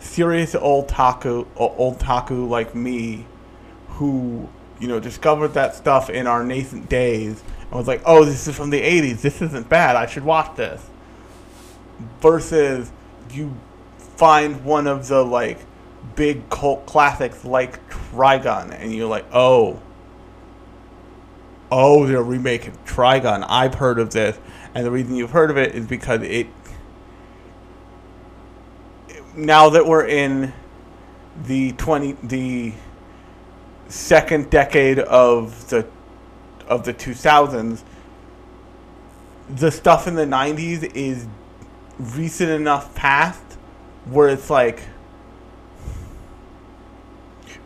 serious 0.00 0.54
old 0.54 0.88
taku, 0.88 1.46
old 1.56 2.00
taku 2.00 2.46
like 2.46 2.74
me, 2.74 3.26
who 3.88 4.48
you 4.80 4.88
know 4.88 4.98
discovered 4.98 5.54
that 5.54 5.74
stuff 5.74 6.10
in 6.10 6.26
our 6.26 6.42
nascent 6.44 6.88
days 6.88 7.42
and 7.62 7.72
was 7.72 7.86
like, 7.86 8.02
"Oh, 8.04 8.24
this 8.24 8.48
is 8.48 8.56
from 8.56 8.70
the 8.70 8.80
'80s. 8.80 9.20
This 9.20 9.40
isn't 9.42 9.68
bad. 9.68 9.96
I 9.96 10.06
should 10.06 10.24
watch 10.24 10.56
this." 10.56 10.88
Versus 12.20 12.90
you 13.32 13.54
find 13.98 14.64
one 14.64 14.86
of 14.86 15.08
the 15.08 15.24
like 15.24 15.58
big 16.16 16.48
cult 16.50 16.86
classics 16.86 17.44
like 17.44 17.88
Trigun 17.90 18.72
and 18.72 18.94
you're 18.94 19.08
like, 19.08 19.26
"Oh." 19.32 19.80
oh, 21.70 22.06
they're 22.06 22.22
remaking 22.22 22.76
Trigun. 22.84 23.44
I've 23.48 23.74
heard 23.74 23.98
of 23.98 24.10
this, 24.10 24.38
and 24.74 24.84
the 24.84 24.90
reason 24.90 25.14
you've 25.14 25.30
heard 25.30 25.50
of 25.50 25.56
it 25.56 25.74
is 25.74 25.86
because 25.86 26.22
it. 26.22 26.48
Now 29.36 29.70
that 29.70 29.86
we're 29.86 30.06
in 30.06 30.52
the 31.44 31.72
twenty 31.72 32.16
the 32.22 32.74
second 33.90 34.50
decade 34.50 34.98
of 35.00 35.68
the 35.68 35.86
of 36.68 36.84
the 36.84 36.92
two 36.92 37.14
thousands, 37.14 37.84
the 39.48 39.70
stuff 39.70 40.06
in 40.06 40.14
the 40.14 40.26
nineties 40.26 40.82
is 40.82 41.26
recent 41.98 42.50
enough 42.50 42.94
past 42.94 43.42
where 44.06 44.28
it's 44.28 44.48
like 44.48 44.82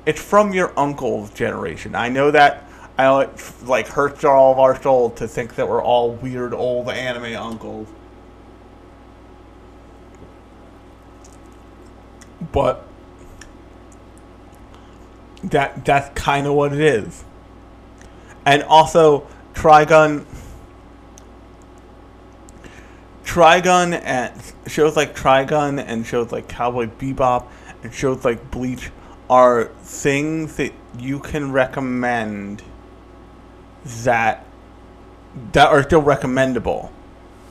it's 0.07 0.21
from 0.21 0.53
your 0.53 0.73
uncle's 0.79 1.31
generation. 1.31 1.95
I 1.95 2.09
know 2.09 2.31
that 2.31 2.69
I 2.97 3.29
like 3.63 3.89
hurts 3.89 4.25
all 4.25 4.53
of 4.53 4.59
our 4.59 4.81
soul 4.81 5.11
to 5.11 5.27
think 5.27 5.57
that 5.57 5.69
we're 5.69 5.83
all 5.83 6.13
weird 6.13 6.55
old 6.55 6.89
anime 6.89 7.37
uncles. 7.37 7.89
But 12.53 12.87
that 15.51 15.85
that's 15.85 16.19
kind 16.19 16.47
of 16.47 16.55
what 16.55 16.73
it 16.73 16.81
is. 16.81 17.25
And 18.47 18.63
also 18.63 19.27
Trigun 19.55 20.27
Trigun 23.25 24.01
and 24.05 24.33
shows 24.67 24.97
like 24.97 25.17
Trigun 25.17 25.83
and 25.85 26.07
shows 26.07 26.31
like 26.31 26.49
Cowboy 26.49 26.87
Bebop 26.87 27.47
and 27.83 27.93
shows 27.93 28.25
like 28.25 28.51
Bleach 28.51 28.91
are 29.31 29.67
things 29.83 30.57
that 30.57 30.73
you 30.99 31.19
can 31.19 31.51
recommend 31.51 32.63
that 33.85 34.47
that 35.53 35.69
are 35.69 35.83
still 35.83 36.03
recommendable 36.03 36.93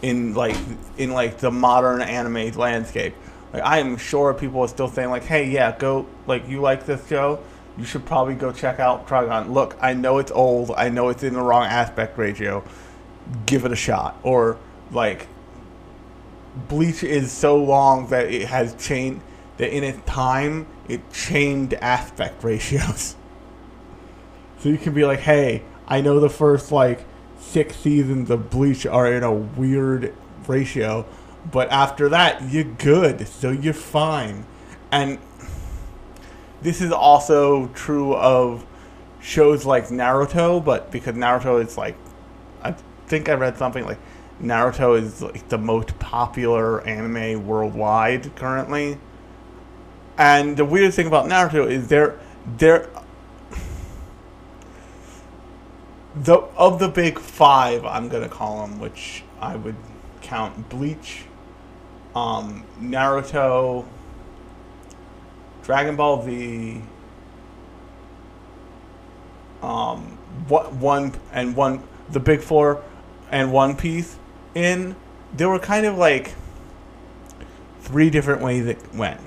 in 0.01 0.33
like 0.33 0.55
in 0.97 1.11
like 1.11 1.39
the 1.39 1.51
modern 1.51 2.01
anime 2.01 2.51
landscape. 2.51 3.15
Like 3.51 3.63
I 3.63 3.79
am 3.79 3.97
sure 3.97 4.33
people 4.33 4.61
are 4.61 4.67
still 4.67 4.87
saying 4.87 5.09
like, 5.09 5.23
"Hey, 5.23 5.49
yeah, 5.49 5.75
go 5.77 6.05
like 6.27 6.47
you 6.47 6.61
like 6.61 6.85
this 6.85 7.05
show, 7.07 7.39
you 7.77 7.85
should 7.85 8.05
probably 8.05 8.35
go 8.35 8.51
check 8.51 8.79
out 8.79 9.07
Trigun." 9.07 9.51
Look, 9.51 9.77
I 9.81 9.93
know 9.93 10.17
it's 10.19 10.31
old, 10.31 10.71
I 10.75 10.89
know 10.89 11.09
it's 11.09 11.23
in 11.23 11.33
the 11.33 11.41
wrong 11.41 11.65
aspect 11.65 12.17
ratio. 12.17 12.63
Give 13.45 13.65
it 13.65 13.71
a 13.71 13.75
shot. 13.75 14.19
Or 14.23 14.57
like 14.91 15.27
Bleach 16.67 17.03
is 17.03 17.31
so 17.31 17.57
long 17.57 18.07
that 18.07 18.31
it 18.31 18.47
has 18.47 18.75
changed 18.75 19.21
that 19.57 19.75
in 19.75 19.83
its 19.83 19.99
time 20.05 20.67
it 20.87 21.11
changed 21.11 21.73
aspect 21.75 22.43
ratios. 22.43 23.15
so 24.59 24.69
you 24.69 24.77
can 24.77 24.93
be 24.93 25.05
like, 25.05 25.19
"Hey, 25.19 25.63
I 25.87 26.01
know 26.01 26.19
the 26.19 26.29
first 26.29 26.71
like 26.71 27.05
six 27.39 27.75
seasons 27.75 28.29
of 28.29 28.49
Bleach 28.49 28.85
are 28.85 29.11
in 29.11 29.23
a 29.23 29.33
weird 29.33 30.13
ratio, 30.47 31.05
but 31.51 31.69
after 31.71 32.09
that, 32.09 32.49
you're 32.49 32.63
good, 32.63 33.27
so 33.27 33.51
you're 33.51 33.73
fine. 33.73 34.45
And 34.91 35.19
this 36.63 36.81
is 36.81 36.91
also 36.91 37.67
true 37.67 38.15
of 38.15 38.65
shows 39.21 39.65
like 39.65 39.87
Naruto, 39.87 40.63
but 40.63 40.91
because 40.91 41.15
Naruto 41.15 41.63
is 41.63 41.77
like, 41.77 41.95
I 42.61 42.75
think 43.07 43.29
I 43.29 43.33
read 43.33 43.57
something 43.57 43.85
like 43.85 43.99
Naruto 44.41 44.99
is 44.99 45.21
like 45.21 45.47
the 45.49 45.57
most 45.57 45.97
popular 45.99 46.85
anime 46.87 47.45
worldwide 47.45 48.35
currently. 48.35 48.97
And 50.17 50.57
the 50.57 50.65
weirdest 50.65 50.95
thing 50.95 51.07
about 51.07 51.25
Naruto 51.25 51.69
is 51.69 51.87
there, 51.87 52.19
there 52.57 52.89
the 56.15 56.35
of 56.35 56.79
the 56.79 56.87
big 56.87 57.19
five, 57.19 57.85
I'm 57.85 58.09
gonna 58.09 58.29
call 58.29 58.65
them, 58.65 58.79
which 58.79 59.23
I 59.39 59.55
would 59.55 59.75
count 60.21 60.69
Bleach, 60.69 61.25
um, 62.15 62.65
Naruto, 62.79 63.85
Dragon 65.63 65.95
Ball 65.95 66.23
Z, 66.23 66.81
um, 69.61 70.17
what 70.47 70.73
one 70.73 71.13
and 71.31 71.55
one 71.55 71.83
the 72.09 72.19
big 72.19 72.41
four, 72.41 72.83
and 73.31 73.51
One 73.51 73.75
Piece. 73.75 74.17
In 74.55 74.95
there 75.33 75.49
were 75.49 75.59
kind 75.59 75.85
of 75.85 75.97
like 75.97 76.35
three 77.81 78.09
different 78.09 78.41
ways 78.41 78.65
it 78.67 78.93
went. 78.93 79.19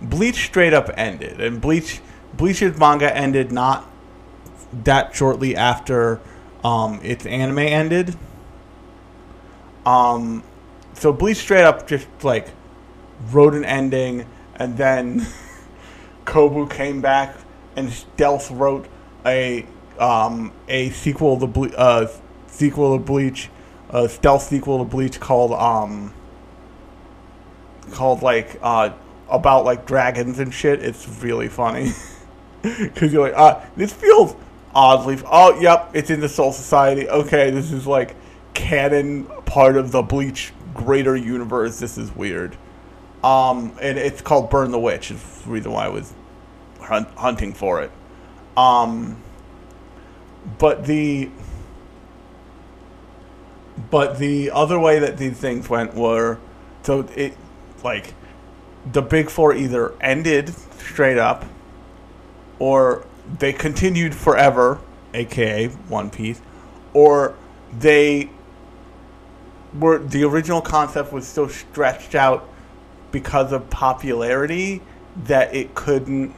Bleach 0.00 0.46
straight 0.46 0.72
up 0.72 0.90
ended, 0.96 1.40
and 1.40 1.60
Bleach 1.60 2.00
Bleach's 2.34 2.78
manga 2.78 3.14
ended 3.14 3.52
not 3.52 3.88
that 4.84 5.14
shortly 5.14 5.56
after 5.56 6.20
um, 6.62 7.00
its 7.02 7.26
anime 7.26 7.58
ended. 7.58 8.16
Um, 9.84 10.44
so 10.94 11.12
Bleach 11.12 11.38
straight 11.38 11.64
up 11.64 11.86
just 11.86 12.06
like 12.22 12.48
wrote 13.30 13.54
an 13.54 13.64
ending, 13.64 14.26
and 14.54 14.76
then 14.76 15.26
Kubo 16.30 16.66
came 16.66 17.00
back 17.00 17.36
and 17.76 17.90
Stealth 17.90 18.50
wrote 18.50 18.86
a 19.26 19.66
um, 19.98 20.52
a 20.68 20.90
sequel 20.90 21.38
to 21.38 21.46
Ble- 21.46 21.74
uh, 21.76 22.06
sequel 22.46 22.96
to 22.96 23.04
Bleach, 23.04 23.50
a 23.90 24.08
stealth 24.08 24.42
sequel 24.42 24.78
to 24.78 24.84
Bleach 24.84 25.20
called 25.20 25.52
um 25.52 26.14
called 27.92 28.22
like 28.22 28.58
uh 28.62 28.90
about 29.28 29.64
like 29.64 29.86
dragons 29.86 30.38
and 30.38 30.52
shit. 30.52 30.82
It's 30.82 31.06
really 31.22 31.48
funny 31.48 31.92
because 32.62 33.12
you're 33.12 33.22
like, 33.22 33.36
uh, 33.36 33.60
this 33.76 33.92
feels 33.92 34.34
oddly. 34.74 35.18
Oh, 35.26 35.58
yep, 35.60 35.90
it's 35.94 36.10
in 36.10 36.20
the 36.20 36.28
Soul 36.28 36.52
Society. 36.52 37.08
Okay, 37.08 37.50
this 37.50 37.72
is 37.72 37.86
like 37.86 38.16
canon 38.54 39.26
part 39.44 39.76
of 39.76 39.92
the 39.92 40.02
Bleach 40.02 40.52
greater 40.74 41.16
universe. 41.16 41.78
This 41.78 41.98
is 41.98 42.14
weird. 42.14 42.56
Um, 43.22 43.76
and 43.82 43.98
it's 43.98 44.22
called 44.22 44.48
Burn 44.48 44.70
the 44.70 44.78
Witch. 44.78 45.10
Is 45.10 45.22
the 45.44 45.50
reason 45.50 45.72
why 45.72 45.84
I 45.84 45.88
was 45.88 46.14
hunt- 46.90 47.14
hunting 47.16 47.54
for 47.54 47.80
it. 47.82 47.90
Um, 48.56 49.22
but 50.58 50.84
the 50.84 51.30
but 53.90 54.18
the 54.18 54.50
other 54.50 54.78
way 54.78 54.98
that 54.98 55.16
these 55.16 55.38
things 55.38 55.70
went 55.70 55.94
were 55.94 56.38
so 56.82 57.08
it 57.16 57.36
like 57.82 58.14
the 58.92 59.00
big 59.00 59.30
four 59.30 59.54
either 59.54 59.94
ended 60.00 60.54
straight 60.78 61.16
up 61.16 61.44
or 62.58 63.06
they 63.38 63.52
continued 63.52 64.14
forever 64.14 64.80
aka 65.14 65.68
one 65.88 66.10
piece 66.10 66.40
or 66.92 67.34
they 67.78 68.28
were 69.78 69.98
the 69.98 70.24
original 70.24 70.60
concept 70.60 71.12
was 71.12 71.26
so 71.26 71.46
stretched 71.46 72.14
out 72.14 72.48
because 73.12 73.52
of 73.52 73.68
popularity 73.70 74.82
that 75.16 75.54
it 75.54 75.74
couldn't 75.74 76.34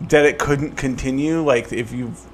that 0.00 0.24
it 0.24 0.38
couldn't 0.38 0.76
continue 0.76 1.42
like 1.42 1.72
if 1.72 1.92
you've 1.92 2.26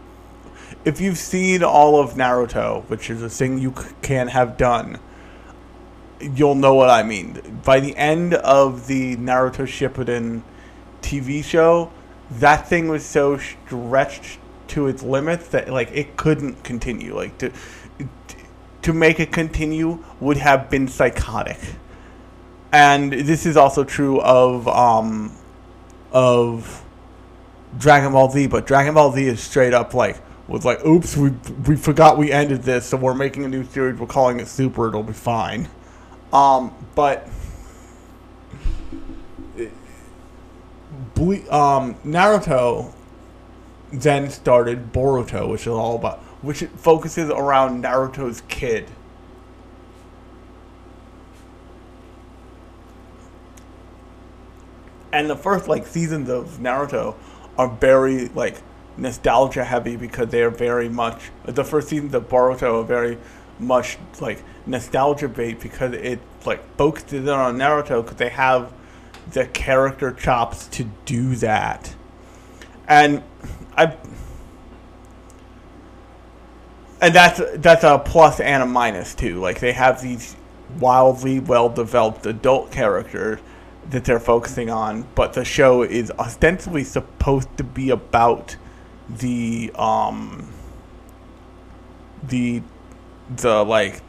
if 0.84 1.00
you've 1.00 1.18
seen 1.18 1.62
all 1.62 2.00
of 2.00 2.14
Naruto, 2.14 2.88
which 2.88 3.08
is 3.08 3.22
a 3.22 3.28
thing 3.28 3.58
you 3.58 3.72
c- 3.76 3.94
can 4.02 4.28
have 4.28 4.56
done, 4.56 4.98
you'll 6.20 6.56
know 6.56 6.74
what 6.74 6.90
I 6.90 7.02
mean. 7.04 7.60
By 7.64 7.78
the 7.78 7.96
end 7.96 8.34
of 8.34 8.88
the 8.88 9.16
Naruto 9.16 9.64
Shippuden 9.64 10.42
TV 11.00 11.44
show, 11.44 11.92
that 12.30 12.68
thing 12.68 12.88
was 12.88 13.04
so 13.04 13.38
stretched 13.38 14.38
to 14.68 14.86
its 14.88 15.02
limits 15.02 15.48
that 15.48 15.68
like 15.68 15.90
it 15.92 16.16
couldn't 16.16 16.64
continue. 16.64 17.14
Like 17.14 17.38
to 17.38 17.52
to 18.82 18.92
make 18.92 19.20
it 19.20 19.30
continue 19.30 20.02
would 20.20 20.38
have 20.38 20.68
been 20.68 20.88
psychotic. 20.88 21.58
And 22.72 23.12
this 23.12 23.46
is 23.46 23.56
also 23.56 23.84
true 23.84 24.20
of 24.20 24.66
um 24.66 25.32
of 26.12 26.81
Dragon 27.78 28.12
Ball 28.12 28.30
Z, 28.30 28.46
but 28.48 28.66
Dragon 28.66 28.94
Ball 28.94 29.12
Z 29.12 29.26
is 29.26 29.42
straight 29.42 29.74
up 29.74 29.94
like 29.94 30.20
was 30.48 30.64
like, 30.64 30.84
"Oops, 30.84 31.16
we 31.16 31.30
we 31.66 31.76
forgot 31.76 32.18
we 32.18 32.30
ended 32.32 32.62
this, 32.62 32.86
so 32.86 32.96
we're 32.96 33.14
making 33.14 33.44
a 33.44 33.48
new 33.48 33.64
series. 33.64 33.98
We're 33.98 34.06
calling 34.06 34.40
it 34.40 34.48
Super. 34.48 34.88
It'll 34.88 35.02
be 35.02 35.12
fine." 35.12 35.68
Um, 36.32 36.74
but 36.94 37.28
um, 41.50 41.94
Naruto 42.04 42.92
then 43.92 44.30
started 44.30 44.92
Boruto, 44.92 45.48
which 45.48 45.62
is 45.62 45.68
all 45.68 45.96
about 45.96 46.18
which 46.42 46.64
focuses 46.76 47.30
around 47.30 47.84
Naruto's 47.84 48.42
kid. 48.48 48.88
And 55.12 55.28
the 55.28 55.36
first 55.36 55.68
like 55.68 55.86
seasons 55.86 56.28
of 56.30 56.58
Naruto 56.58 57.14
are 57.58 57.68
very 57.68 58.28
like 58.28 58.62
nostalgia 58.96 59.64
heavy 59.64 59.96
because 59.96 60.28
they 60.28 60.42
are 60.42 60.50
very 60.50 60.88
much 60.88 61.30
the 61.44 61.64
first 61.64 61.88
seasons 61.88 62.14
of 62.14 62.28
Boruto 62.28 62.82
are 62.82 62.84
very 62.84 63.18
much 63.58 63.98
like 64.20 64.42
nostalgia 64.66 65.28
bait 65.28 65.60
because 65.60 65.92
it 65.92 66.20
like 66.44 66.62
focuses 66.76 67.28
on 67.28 67.56
Naruto 67.56 68.02
because 68.02 68.16
they 68.16 68.28
have 68.28 68.72
the 69.30 69.46
character 69.46 70.12
chops 70.12 70.66
to 70.68 70.84
do 71.04 71.34
that. 71.36 71.94
And 72.88 73.22
I 73.76 73.96
and 77.00 77.14
that's 77.14 77.40
that's 77.56 77.84
a 77.84 77.98
plus 77.98 78.40
and 78.40 78.62
a 78.62 78.66
minus 78.66 79.14
too. 79.14 79.40
Like 79.40 79.60
they 79.60 79.72
have 79.72 80.02
these 80.02 80.36
wildly 80.78 81.40
well 81.40 81.68
developed 81.68 82.26
adult 82.26 82.70
characters 82.70 83.40
that 83.90 84.04
they're 84.04 84.20
focusing 84.20 84.70
on, 84.70 85.06
but 85.14 85.32
the 85.32 85.44
show 85.44 85.82
is 85.82 86.10
ostensibly 86.12 86.84
supposed 86.84 87.56
to 87.56 87.64
be 87.64 87.90
about 87.90 88.56
the 89.08 89.70
um 89.74 90.52
the 92.22 92.62
the 93.36 93.64
like 93.64 94.00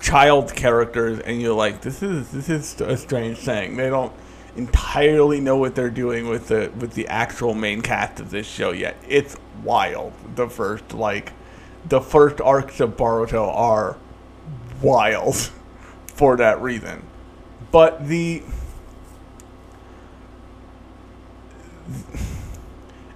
child 0.00 0.54
characters 0.54 1.18
and 1.20 1.42
you're 1.42 1.54
like 1.54 1.80
this 1.80 2.02
is 2.02 2.30
this 2.30 2.48
is 2.48 2.80
a 2.80 2.96
strange 2.96 3.38
thing. 3.38 3.76
They 3.76 3.90
don't 3.90 4.12
entirely 4.56 5.40
know 5.40 5.56
what 5.56 5.74
they're 5.74 5.90
doing 5.90 6.28
with 6.28 6.48
the 6.48 6.70
with 6.78 6.94
the 6.94 7.06
actual 7.08 7.54
main 7.54 7.82
cast 7.82 8.20
of 8.20 8.30
this 8.30 8.46
show 8.46 8.72
yet. 8.72 8.96
It's 9.08 9.36
wild. 9.62 10.12
The 10.34 10.48
first 10.48 10.94
like 10.94 11.32
the 11.84 12.00
first 12.00 12.40
arcs 12.40 12.80
of 12.80 12.96
Boruto 12.96 13.48
are 13.54 13.96
wild 14.82 15.36
for 16.06 16.36
that 16.36 16.60
reason. 16.60 17.02
But 17.70 18.08
the 18.08 18.42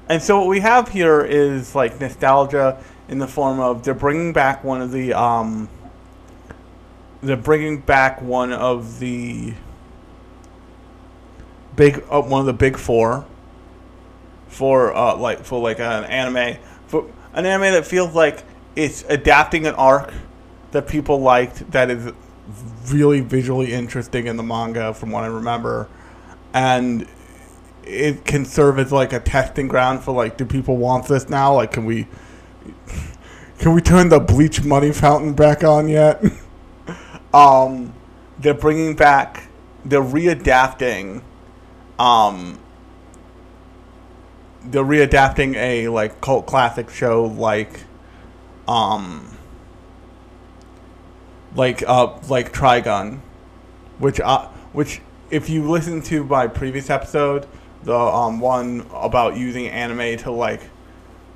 and 0.08 0.22
so 0.22 0.38
what 0.38 0.48
we 0.48 0.60
have 0.60 0.88
here 0.88 1.22
is 1.22 1.74
like 1.74 2.00
nostalgia 2.00 2.82
in 3.08 3.18
the 3.18 3.26
form 3.26 3.60
of 3.60 3.82
they're 3.82 3.94
bringing 3.94 4.32
back 4.32 4.62
one 4.64 4.80
of 4.80 4.90
the 4.92 5.12
um 5.12 5.68
they're 7.22 7.36
bringing 7.36 7.80
back 7.80 8.20
one 8.22 8.52
of 8.52 8.98
the 8.98 9.52
big 11.76 12.02
uh, 12.10 12.20
one 12.20 12.40
of 12.40 12.46
the 12.46 12.52
big 12.52 12.76
four 12.76 13.24
for 14.48 14.94
uh 14.94 15.16
like 15.16 15.44
for 15.44 15.60
like 15.60 15.78
an 15.78 16.04
anime 16.04 16.58
for 16.86 17.10
an 17.34 17.46
anime 17.46 17.72
that 17.72 17.86
feels 17.86 18.14
like 18.14 18.42
it's 18.76 19.04
adapting 19.08 19.66
an 19.66 19.74
arc 19.74 20.12
that 20.72 20.86
people 20.86 21.20
liked 21.20 21.70
that 21.72 21.90
is 21.90 22.12
really 22.86 23.20
visually 23.20 23.72
interesting 23.72 24.26
in 24.26 24.36
the 24.36 24.42
manga 24.42 24.94
from 24.94 25.10
what 25.10 25.24
I 25.24 25.28
remember. 25.28 25.88
And 26.52 27.06
it 27.84 28.24
can 28.24 28.44
serve 28.44 28.78
as 28.78 28.92
like 28.92 29.12
a 29.12 29.20
testing 29.20 29.68
ground 29.68 30.02
for 30.02 30.12
like 30.12 30.36
do 30.36 30.44
people 30.44 30.76
want 30.76 31.06
this 31.08 31.28
now? 31.28 31.54
Like 31.54 31.72
can 31.72 31.84
we 31.84 32.06
can 33.58 33.74
we 33.74 33.80
turn 33.80 34.08
the 34.08 34.20
bleach 34.20 34.64
money 34.64 34.92
fountain 34.92 35.34
back 35.34 35.64
on 35.64 35.88
yet? 35.88 36.22
Um 37.32 37.94
they're 38.40 38.54
bringing 38.54 38.96
back 38.96 39.48
they're 39.84 40.02
readapting 40.02 41.22
um 41.98 42.58
they're 44.64 44.84
readapting 44.84 45.54
a 45.56 45.88
like 45.88 46.20
cult 46.20 46.46
classic 46.46 46.90
show 46.90 47.24
like 47.24 47.80
um 48.66 49.36
like 51.54 51.82
uh 51.86 52.18
like 52.28 52.52
Trigun 52.52 53.20
which 53.98 54.20
uh 54.20 54.48
which 54.72 55.00
if 55.30 55.48
you 55.48 55.68
listen 55.68 56.02
to 56.02 56.24
my 56.24 56.46
previous 56.46 56.90
episode 56.90 57.46
the 57.84 57.96
um 57.96 58.40
one 58.40 58.86
about 58.92 59.36
using 59.36 59.68
anime 59.68 60.18
to 60.18 60.30
like 60.30 60.62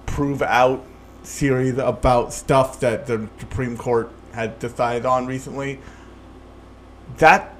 prove 0.06 0.42
out 0.42 0.84
series 1.22 1.78
about 1.78 2.32
stuff 2.32 2.80
that 2.80 3.06
the 3.06 3.28
Supreme 3.38 3.76
Court 3.76 4.10
had 4.32 4.58
decided 4.58 5.06
on 5.06 5.26
recently. 5.26 5.80
That 7.18 7.54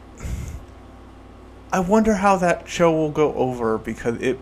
I 1.73 1.81
wonder 1.81 2.14
how 2.14 2.37
that 2.37 2.68
show 2.68 2.92
will 2.92 3.11
go 3.11 3.35
over 3.35 3.79
because 3.79 4.20
it 4.20 4.38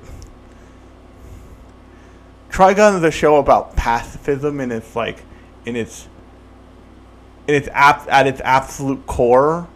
Trigun 2.51 2.99
is 2.99 3.03
a 3.03 3.11
show 3.11 3.37
about 3.37 3.77
pacifism 3.77 4.61
and 4.61 4.71
it's 4.71 4.95
like 4.95 5.25
in 5.65 5.77
its 5.77 6.09
in 7.47 7.55
its 7.55 7.69
ap- 7.73 8.07
at 8.11 8.27
its 8.27 8.41
absolute 8.45 9.07
core 9.07 9.67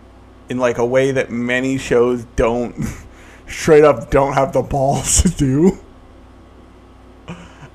in 0.48 0.59
like 0.59 0.79
a 0.79 0.85
way 0.85 1.11
that 1.11 1.31
many 1.31 1.79
shows 1.79 2.26
don't 2.37 2.76
straight 3.46 3.85
up 3.85 4.11
don't 4.11 4.32
have 4.32 4.52
the 4.52 4.62
balls 4.62 5.22
to 5.22 5.28
do. 5.28 5.78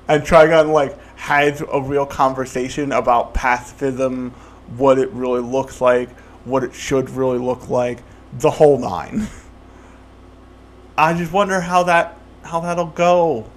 And 0.08 0.22
Trigun 0.22 0.72
like 0.72 0.98
has 1.16 1.62
a 1.72 1.80
real 1.80 2.06
conversation 2.06 2.92
about 2.92 3.34
pacifism, 3.34 4.30
what 4.76 4.98
it 4.98 5.10
really 5.10 5.40
looks 5.40 5.80
like, 5.80 6.10
what 6.44 6.64
it 6.64 6.74
should 6.74 7.08
really 7.10 7.38
look 7.38 7.68
like, 7.68 8.00
the 8.32 8.50
whole 8.50 8.78
nine. 8.78 9.28
I 10.98 11.14
just 11.14 11.32
wonder 11.32 11.60
how 11.60 11.84
that 11.84 12.18
how 12.42 12.60
that'll 12.60 12.86
go 12.86 13.48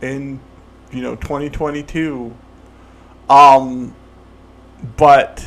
in 0.00 0.40
you 0.92 1.02
know 1.02 1.16
2022. 1.16 2.34
Um 3.28 3.94
but 4.96 5.44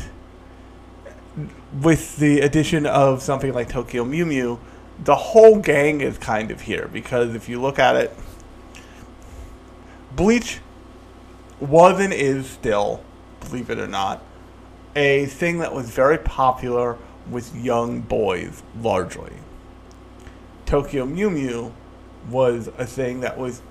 with 1.81 2.17
the 2.17 2.41
addition 2.41 2.85
of 2.85 3.21
something 3.21 3.53
like 3.53 3.69
Tokyo 3.69 4.03
Mew 4.03 4.25
Mew, 4.25 4.59
the 5.03 5.15
whole 5.15 5.59
gang 5.59 6.01
is 6.01 6.17
kind 6.17 6.51
of 6.51 6.61
here 6.61 6.87
because 6.91 7.35
if 7.35 7.47
you 7.47 7.61
look 7.61 7.79
at 7.79 7.95
it, 7.95 8.15
Bleach 10.15 10.59
was 11.59 11.99
and 11.99 12.13
is 12.13 12.49
still, 12.49 13.03
believe 13.39 13.69
it 13.69 13.79
or 13.79 13.87
not, 13.87 14.23
a 14.95 15.25
thing 15.27 15.59
that 15.59 15.73
was 15.73 15.89
very 15.89 16.17
popular 16.17 16.97
with 17.29 17.55
young 17.55 18.01
boys 18.01 18.63
largely. 18.81 19.33
Tokyo 20.65 21.05
Mew 21.05 21.29
Mew 21.29 21.73
was 22.29 22.67
a 22.77 22.85
thing 22.85 23.21
that 23.21 23.37
was 23.37 23.61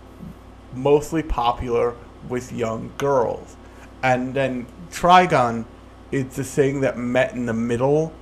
mostly 0.73 1.23
popular 1.23 1.95
with 2.29 2.53
young 2.53 2.93
girls. 2.97 3.57
And 4.03 4.35
then 4.35 4.67
Trigun 4.91 5.65
is 6.13 6.37
the 6.37 6.45
thing 6.45 6.81
that 6.83 6.97
met 6.97 7.33
in 7.33 7.47
the 7.47 7.53
middle 7.53 8.13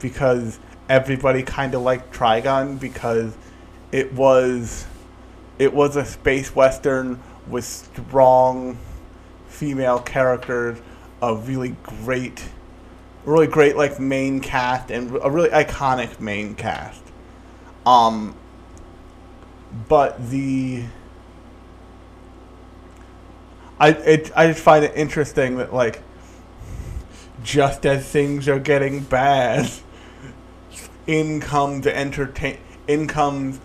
because 0.00 0.58
everybody 0.88 1.42
kind 1.42 1.74
of 1.74 1.82
liked 1.82 2.14
Trigun 2.14 2.78
because 2.78 3.36
it 3.92 4.12
was 4.12 4.86
it 5.58 5.72
was 5.72 5.96
a 5.96 6.04
space 6.04 6.54
western 6.54 7.20
with 7.46 7.64
strong 7.64 8.78
female 9.46 10.00
characters, 10.00 10.80
a 11.22 11.34
really 11.34 11.76
great 11.82 12.44
really 13.24 13.46
great 13.46 13.76
like 13.76 13.98
main 13.98 14.40
cast 14.40 14.90
and 14.90 15.16
a 15.22 15.30
really 15.30 15.48
iconic 15.50 16.20
main 16.20 16.54
cast. 16.54 17.02
Um 17.86 18.36
but 19.88 20.30
the 20.30 20.84
I 23.78 23.90
it, 23.90 24.30
I 24.36 24.48
just 24.48 24.60
find 24.60 24.84
it 24.84 24.92
interesting 24.94 25.56
that 25.56 25.72
like 25.72 26.02
just 27.42 27.84
as 27.84 28.08
things 28.08 28.48
are 28.48 28.58
getting 28.58 29.00
bad, 29.00 29.70
in 31.06 31.40
comes 31.40 31.84
the 31.84 31.96
entertain 31.96 32.58
in 32.86 33.06
comes 33.06 33.60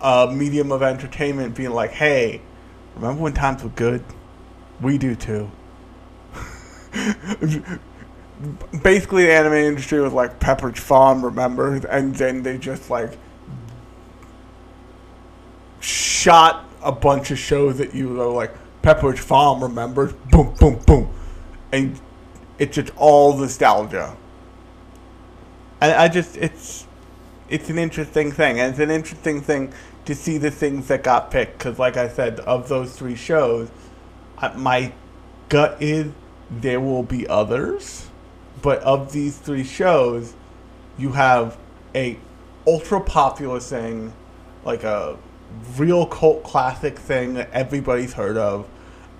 a 0.00 0.04
uh, 0.04 0.32
medium 0.32 0.70
of 0.70 0.82
entertainment 0.82 1.54
being 1.54 1.70
like, 1.70 1.92
hey, 1.92 2.42
remember 2.94 3.22
when 3.22 3.32
times 3.32 3.62
were 3.62 3.70
good? 3.70 4.04
We 4.80 4.98
do 4.98 5.14
too. 5.14 5.50
Basically, 8.82 9.24
the 9.24 9.32
anime 9.32 9.54
industry 9.54 10.00
was 10.02 10.12
like 10.12 10.38
Pepperidge 10.40 10.78
Farm, 10.78 11.24
remember? 11.24 11.76
And 11.86 12.14
then 12.14 12.42
they 12.42 12.58
just 12.58 12.90
like 12.90 13.16
shot 15.80 16.66
a 16.82 16.92
bunch 16.92 17.30
of 17.30 17.38
shows 17.38 17.78
that 17.78 17.94
you 17.94 18.10
were 18.10 18.26
like 18.26 18.52
Pepperidge 18.82 19.18
Farm, 19.18 19.62
remember? 19.62 20.12
Boom, 20.30 20.54
boom, 20.60 20.78
boom, 20.86 21.08
and 21.72 21.98
it's 22.58 22.76
just 22.76 22.90
all 22.96 23.36
nostalgia. 23.38 24.16
And 25.80 25.92
I 25.92 26.08
just 26.08 26.36
it's 26.36 26.86
it's 27.48 27.68
an 27.68 27.78
interesting 27.78 28.32
thing, 28.32 28.58
and 28.58 28.70
it's 28.70 28.80
an 28.80 28.90
interesting 28.90 29.40
thing 29.40 29.72
to 30.06 30.14
see 30.14 30.38
the 30.38 30.50
things 30.50 30.88
that 30.88 31.02
got 31.02 31.30
picked. 31.30 31.58
Because, 31.58 31.78
like 31.78 31.96
I 31.96 32.08
said, 32.08 32.40
of 32.40 32.68
those 32.68 32.96
three 32.96 33.16
shows, 33.16 33.70
uh, 34.38 34.52
my 34.56 34.92
gut 35.48 35.76
is 35.80 36.12
there 36.50 36.80
will 36.80 37.02
be 37.02 37.26
others, 37.28 38.08
but 38.62 38.80
of 38.82 39.12
these 39.12 39.38
three 39.38 39.64
shows, 39.64 40.34
you 40.98 41.12
have 41.12 41.58
a 41.94 42.18
ultra 42.66 43.00
popular 43.00 43.60
thing, 43.60 44.12
like 44.64 44.84
a 44.84 45.16
real 45.76 46.06
cult 46.06 46.44
classic 46.44 46.98
thing 46.98 47.34
that 47.34 47.50
everybody's 47.52 48.14
heard 48.14 48.36
of, 48.36 48.68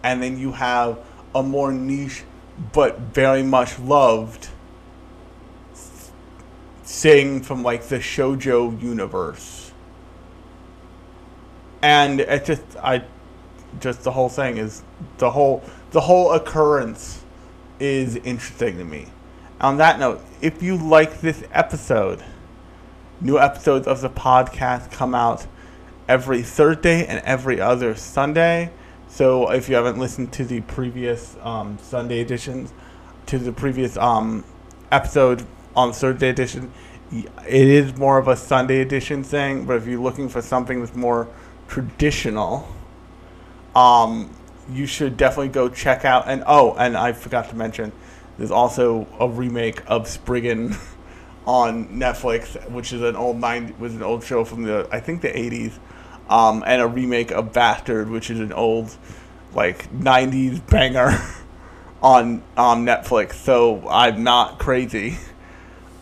and 0.03 0.23
then 0.23 0.39
you 0.39 0.53
have 0.53 0.99
a 1.35 1.43
more 1.43 1.73
niche 1.73 2.25
but 2.73 2.99
very 2.99 3.43
much 3.43 3.79
loved 3.79 4.49
thing 6.85 7.43
from 7.43 7.63
like 7.63 7.85
the 7.85 7.99
shojo 7.99 8.81
universe. 8.81 9.73
And 11.83 12.21
it 12.21 12.45
just 12.45 12.63
I 12.83 13.05
just 13.81 14.05
the 14.05 14.13
whole 14.13 14.29
thing 14.29 14.59
is 14.59 14.83
the 15.19 15.31
whole 15.31 15.63
the 15.91 16.01
whole 16.03 16.33
occurrence 16.33 17.25
is 17.81 18.17
interesting 18.17 18.79
to 18.79 18.85
me. 18.85 19.07
On 19.61 19.79
that 19.79 19.99
note, 19.99 20.21
if 20.41 20.63
you 20.63 20.77
like 20.77 21.21
this 21.21 21.45
episode, 21.53 22.23
new 23.21 23.39
episodes 23.39 23.87
of 23.87 24.01
the 24.01 24.11
podcast 24.11 24.91
come 24.91 25.15
out 25.15 25.47
every 26.09 26.43
Thursday 26.43 27.07
and 27.07 27.21
every 27.25 27.61
other 27.61 27.95
Sunday. 27.95 28.71
So 29.09 29.51
if 29.51 29.69
you 29.69 29.77
haven't 29.77 29.99
listened 29.99 30.33
to 30.35 30.45
the 30.45 30.61
previous 30.63 31.37
um, 31.43 31.79
Sunday 31.81 32.21
editions, 32.21 32.73
to 33.27 33.39
the 33.39 33.53
previous 33.53 33.97
um, 33.97 34.45
episode 34.91 35.47
on 35.77 35.93
Thursday 35.93 36.29
edition, 36.29 36.73
it 37.13 37.33
is 37.47 37.97
more 37.97 38.19
of 38.19 38.29
a 38.29 38.37
Sunday 38.37 38.81
edition 38.81 39.23
thing. 39.23 39.65
But 39.65 39.77
if 39.77 39.87
you're 39.87 40.01
looking 40.01 40.29
for 40.29 40.43
something 40.43 40.81
that's 40.81 40.95
more 40.95 41.29
traditional, 41.69 42.69
um, 43.75 44.35
you 44.71 44.87
should 44.87 45.17
definitely 45.17 45.49
go 45.49 45.69
check 45.69 46.05
out. 46.05 46.25
And 46.29 46.45
oh, 46.47 46.75
and 46.75 46.97
I 46.97 47.13
forgot 47.13 47.51
to 47.51 47.57
mention, 47.57 47.93
there's 48.39 48.51
also 48.51 49.07
a 49.19 49.29
remake 49.29 49.83
of 49.87 50.09
Spriggan 50.09 50.77
on 51.47 51.89
Netflix, 51.89 52.71
which 52.71 52.93
is 52.93 53.03
an 53.03 53.17
old 53.17 53.39
nine 53.39 53.75
was 53.79 53.95
an 53.95 54.03
old 54.03 54.25
show 54.25 54.45
from 54.45 54.63
the 54.63 54.89
I 54.91 55.01
think 55.01 55.23
the 55.23 55.29
80s, 55.29 55.79
um, 56.29 56.65
and 56.67 56.81
a 56.81 56.87
remake 56.87 57.31
of 57.31 57.53
Bastard, 57.53 58.11
which 58.11 58.31
is 58.31 58.41
an 58.41 58.53
old 58.53 58.97
like 59.55 59.91
90s 59.93 60.67
banger 60.69 61.17
on 62.03 62.43
um, 62.57 62.85
Netflix. 62.85 63.35
So 63.35 63.87
I'm 63.89 64.25
not 64.25 64.59
crazy. 64.59 65.19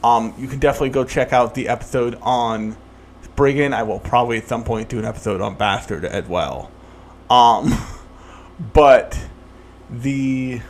Um, 0.05 0.35
you 0.37 0.49
can 0.49 0.59
definitely 0.59 0.91
go 0.91 1.05
check 1.05 1.33
out 1.33 1.55
the 1.55 1.69
episode 1.69 2.19
on 2.23 2.77
Spriggan. 3.23 3.73
I 3.73 3.83
will 3.85 4.01
probably 4.01 4.39
at 4.39 4.49
some 4.49 4.65
point 4.65 4.89
do 4.89 4.99
an 4.99 5.05
episode 5.05 5.41
on 5.41 5.55
Bastard 5.55 6.05
as 6.05 6.27
well. 6.29 6.71
Um, 7.31 7.73
but 8.73 9.19
the 9.91 10.61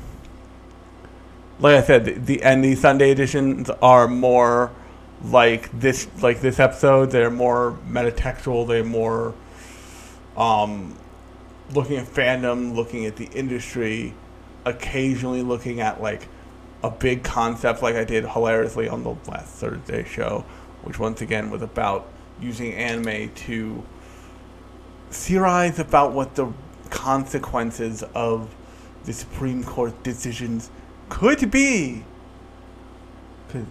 like 1.59 1.77
I 1.77 1.83
said, 1.83 2.05
the, 2.05 2.12
the 2.12 2.42
and 2.42 2.64
the 2.64 2.75
Sunday 2.75 3.11
editions 3.11 3.71
are 3.71 4.09
more 4.09 4.73
like 5.25 5.71
this 5.79 6.09
like 6.21 6.40
this 6.40 6.59
episode. 6.59 7.11
They're 7.11 7.31
more 7.31 7.79
metatextual. 7.88 8.66
They're 8.66 8.85
more 8.85 9.35
um, 10.37 10.97
looking 11.73 11.97
at 11.97 12.07
fandom, 12.07 12.75
looking 12.75 13.07
at 13.07 13.16
the 13.16 13.27
industry, 13.27 14.14
occasionally 14.64 15.42
looking 15.42 15.81
at 15.81 16.03
like 16.03 16.29
a 16.83 16.90
big 16.90 17.23
concept 17.23 17.83
like 17.83 17.95
I 17.95 18.05
did 18.05 18.29
hilariously 18.29 18.88
on 18.88 19.05
the 19.05 19.16
last 19.29 19.55
Thursday 19.55 20.05
show, 20.05 20.45
which 20.83 20.99
once 20.99 21.21
again 21.21 21.51
was 21.51 21.62
about 21.62 22.09
using 22.40 22.75
anime 22.75 23.33
to 23.35 23.85
theorize 25.11 25.79
about 25.79 26.12
what 26.12 26.35
the 26.35 26.53
consequences 26.90 28.03
of 28.14 28.55
the 29.05 29.12
Supreme 29.12 29.62
Court 29.62 30.03
decisions 30.03 30.71
could 31.09 31.51
be. 31.51 32.05
Because 33.47 33.66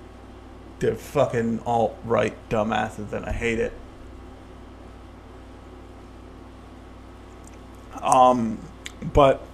they're 0.79 0.95
fucking 0.95 1.61
alt 1.65 1.97
right 2.05 2.35
dumbasses 2.49 3.11
and 3.13 3.25
I 3.25 3.31
hate 3.31 3.59
it. 3.59 3.73
Um, 8.01 8.57
but 9.13 9.45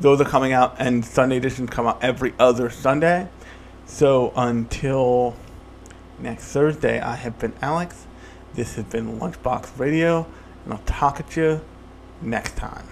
those 0.00 0.20
are 0.20 0.24
coming 0.24 0.52
out, 0.52 0.76
and 0.78 1.04
Sunday 1.04 1.36
editions 1.36 1.70
come 1.70 1.86
out 1.86 2.02
every 2.02 2.34
other 2.38 2.70
Sunday. 2.70 3.28
So 3.86 4.32
until 4.34 5.36
next 6.18 6.44
Thursday, 6.44 7.00
I 7.00 7.16
have 7.16 7.38
been 7.38 7.52
Alex. 7.60 8.06
This 8.54 8.74
has 8.76 8.84
been 8.86 9.18
Lunchbox 9.20 9.78
Radio, 9.78 10.26
and 10.64 10.74
I'll 10.74 10.82
talk 10.86 11.20
at 11.20 11.36
you 11.36 11.60
next 12.22 12.56
time. 12.56 12.89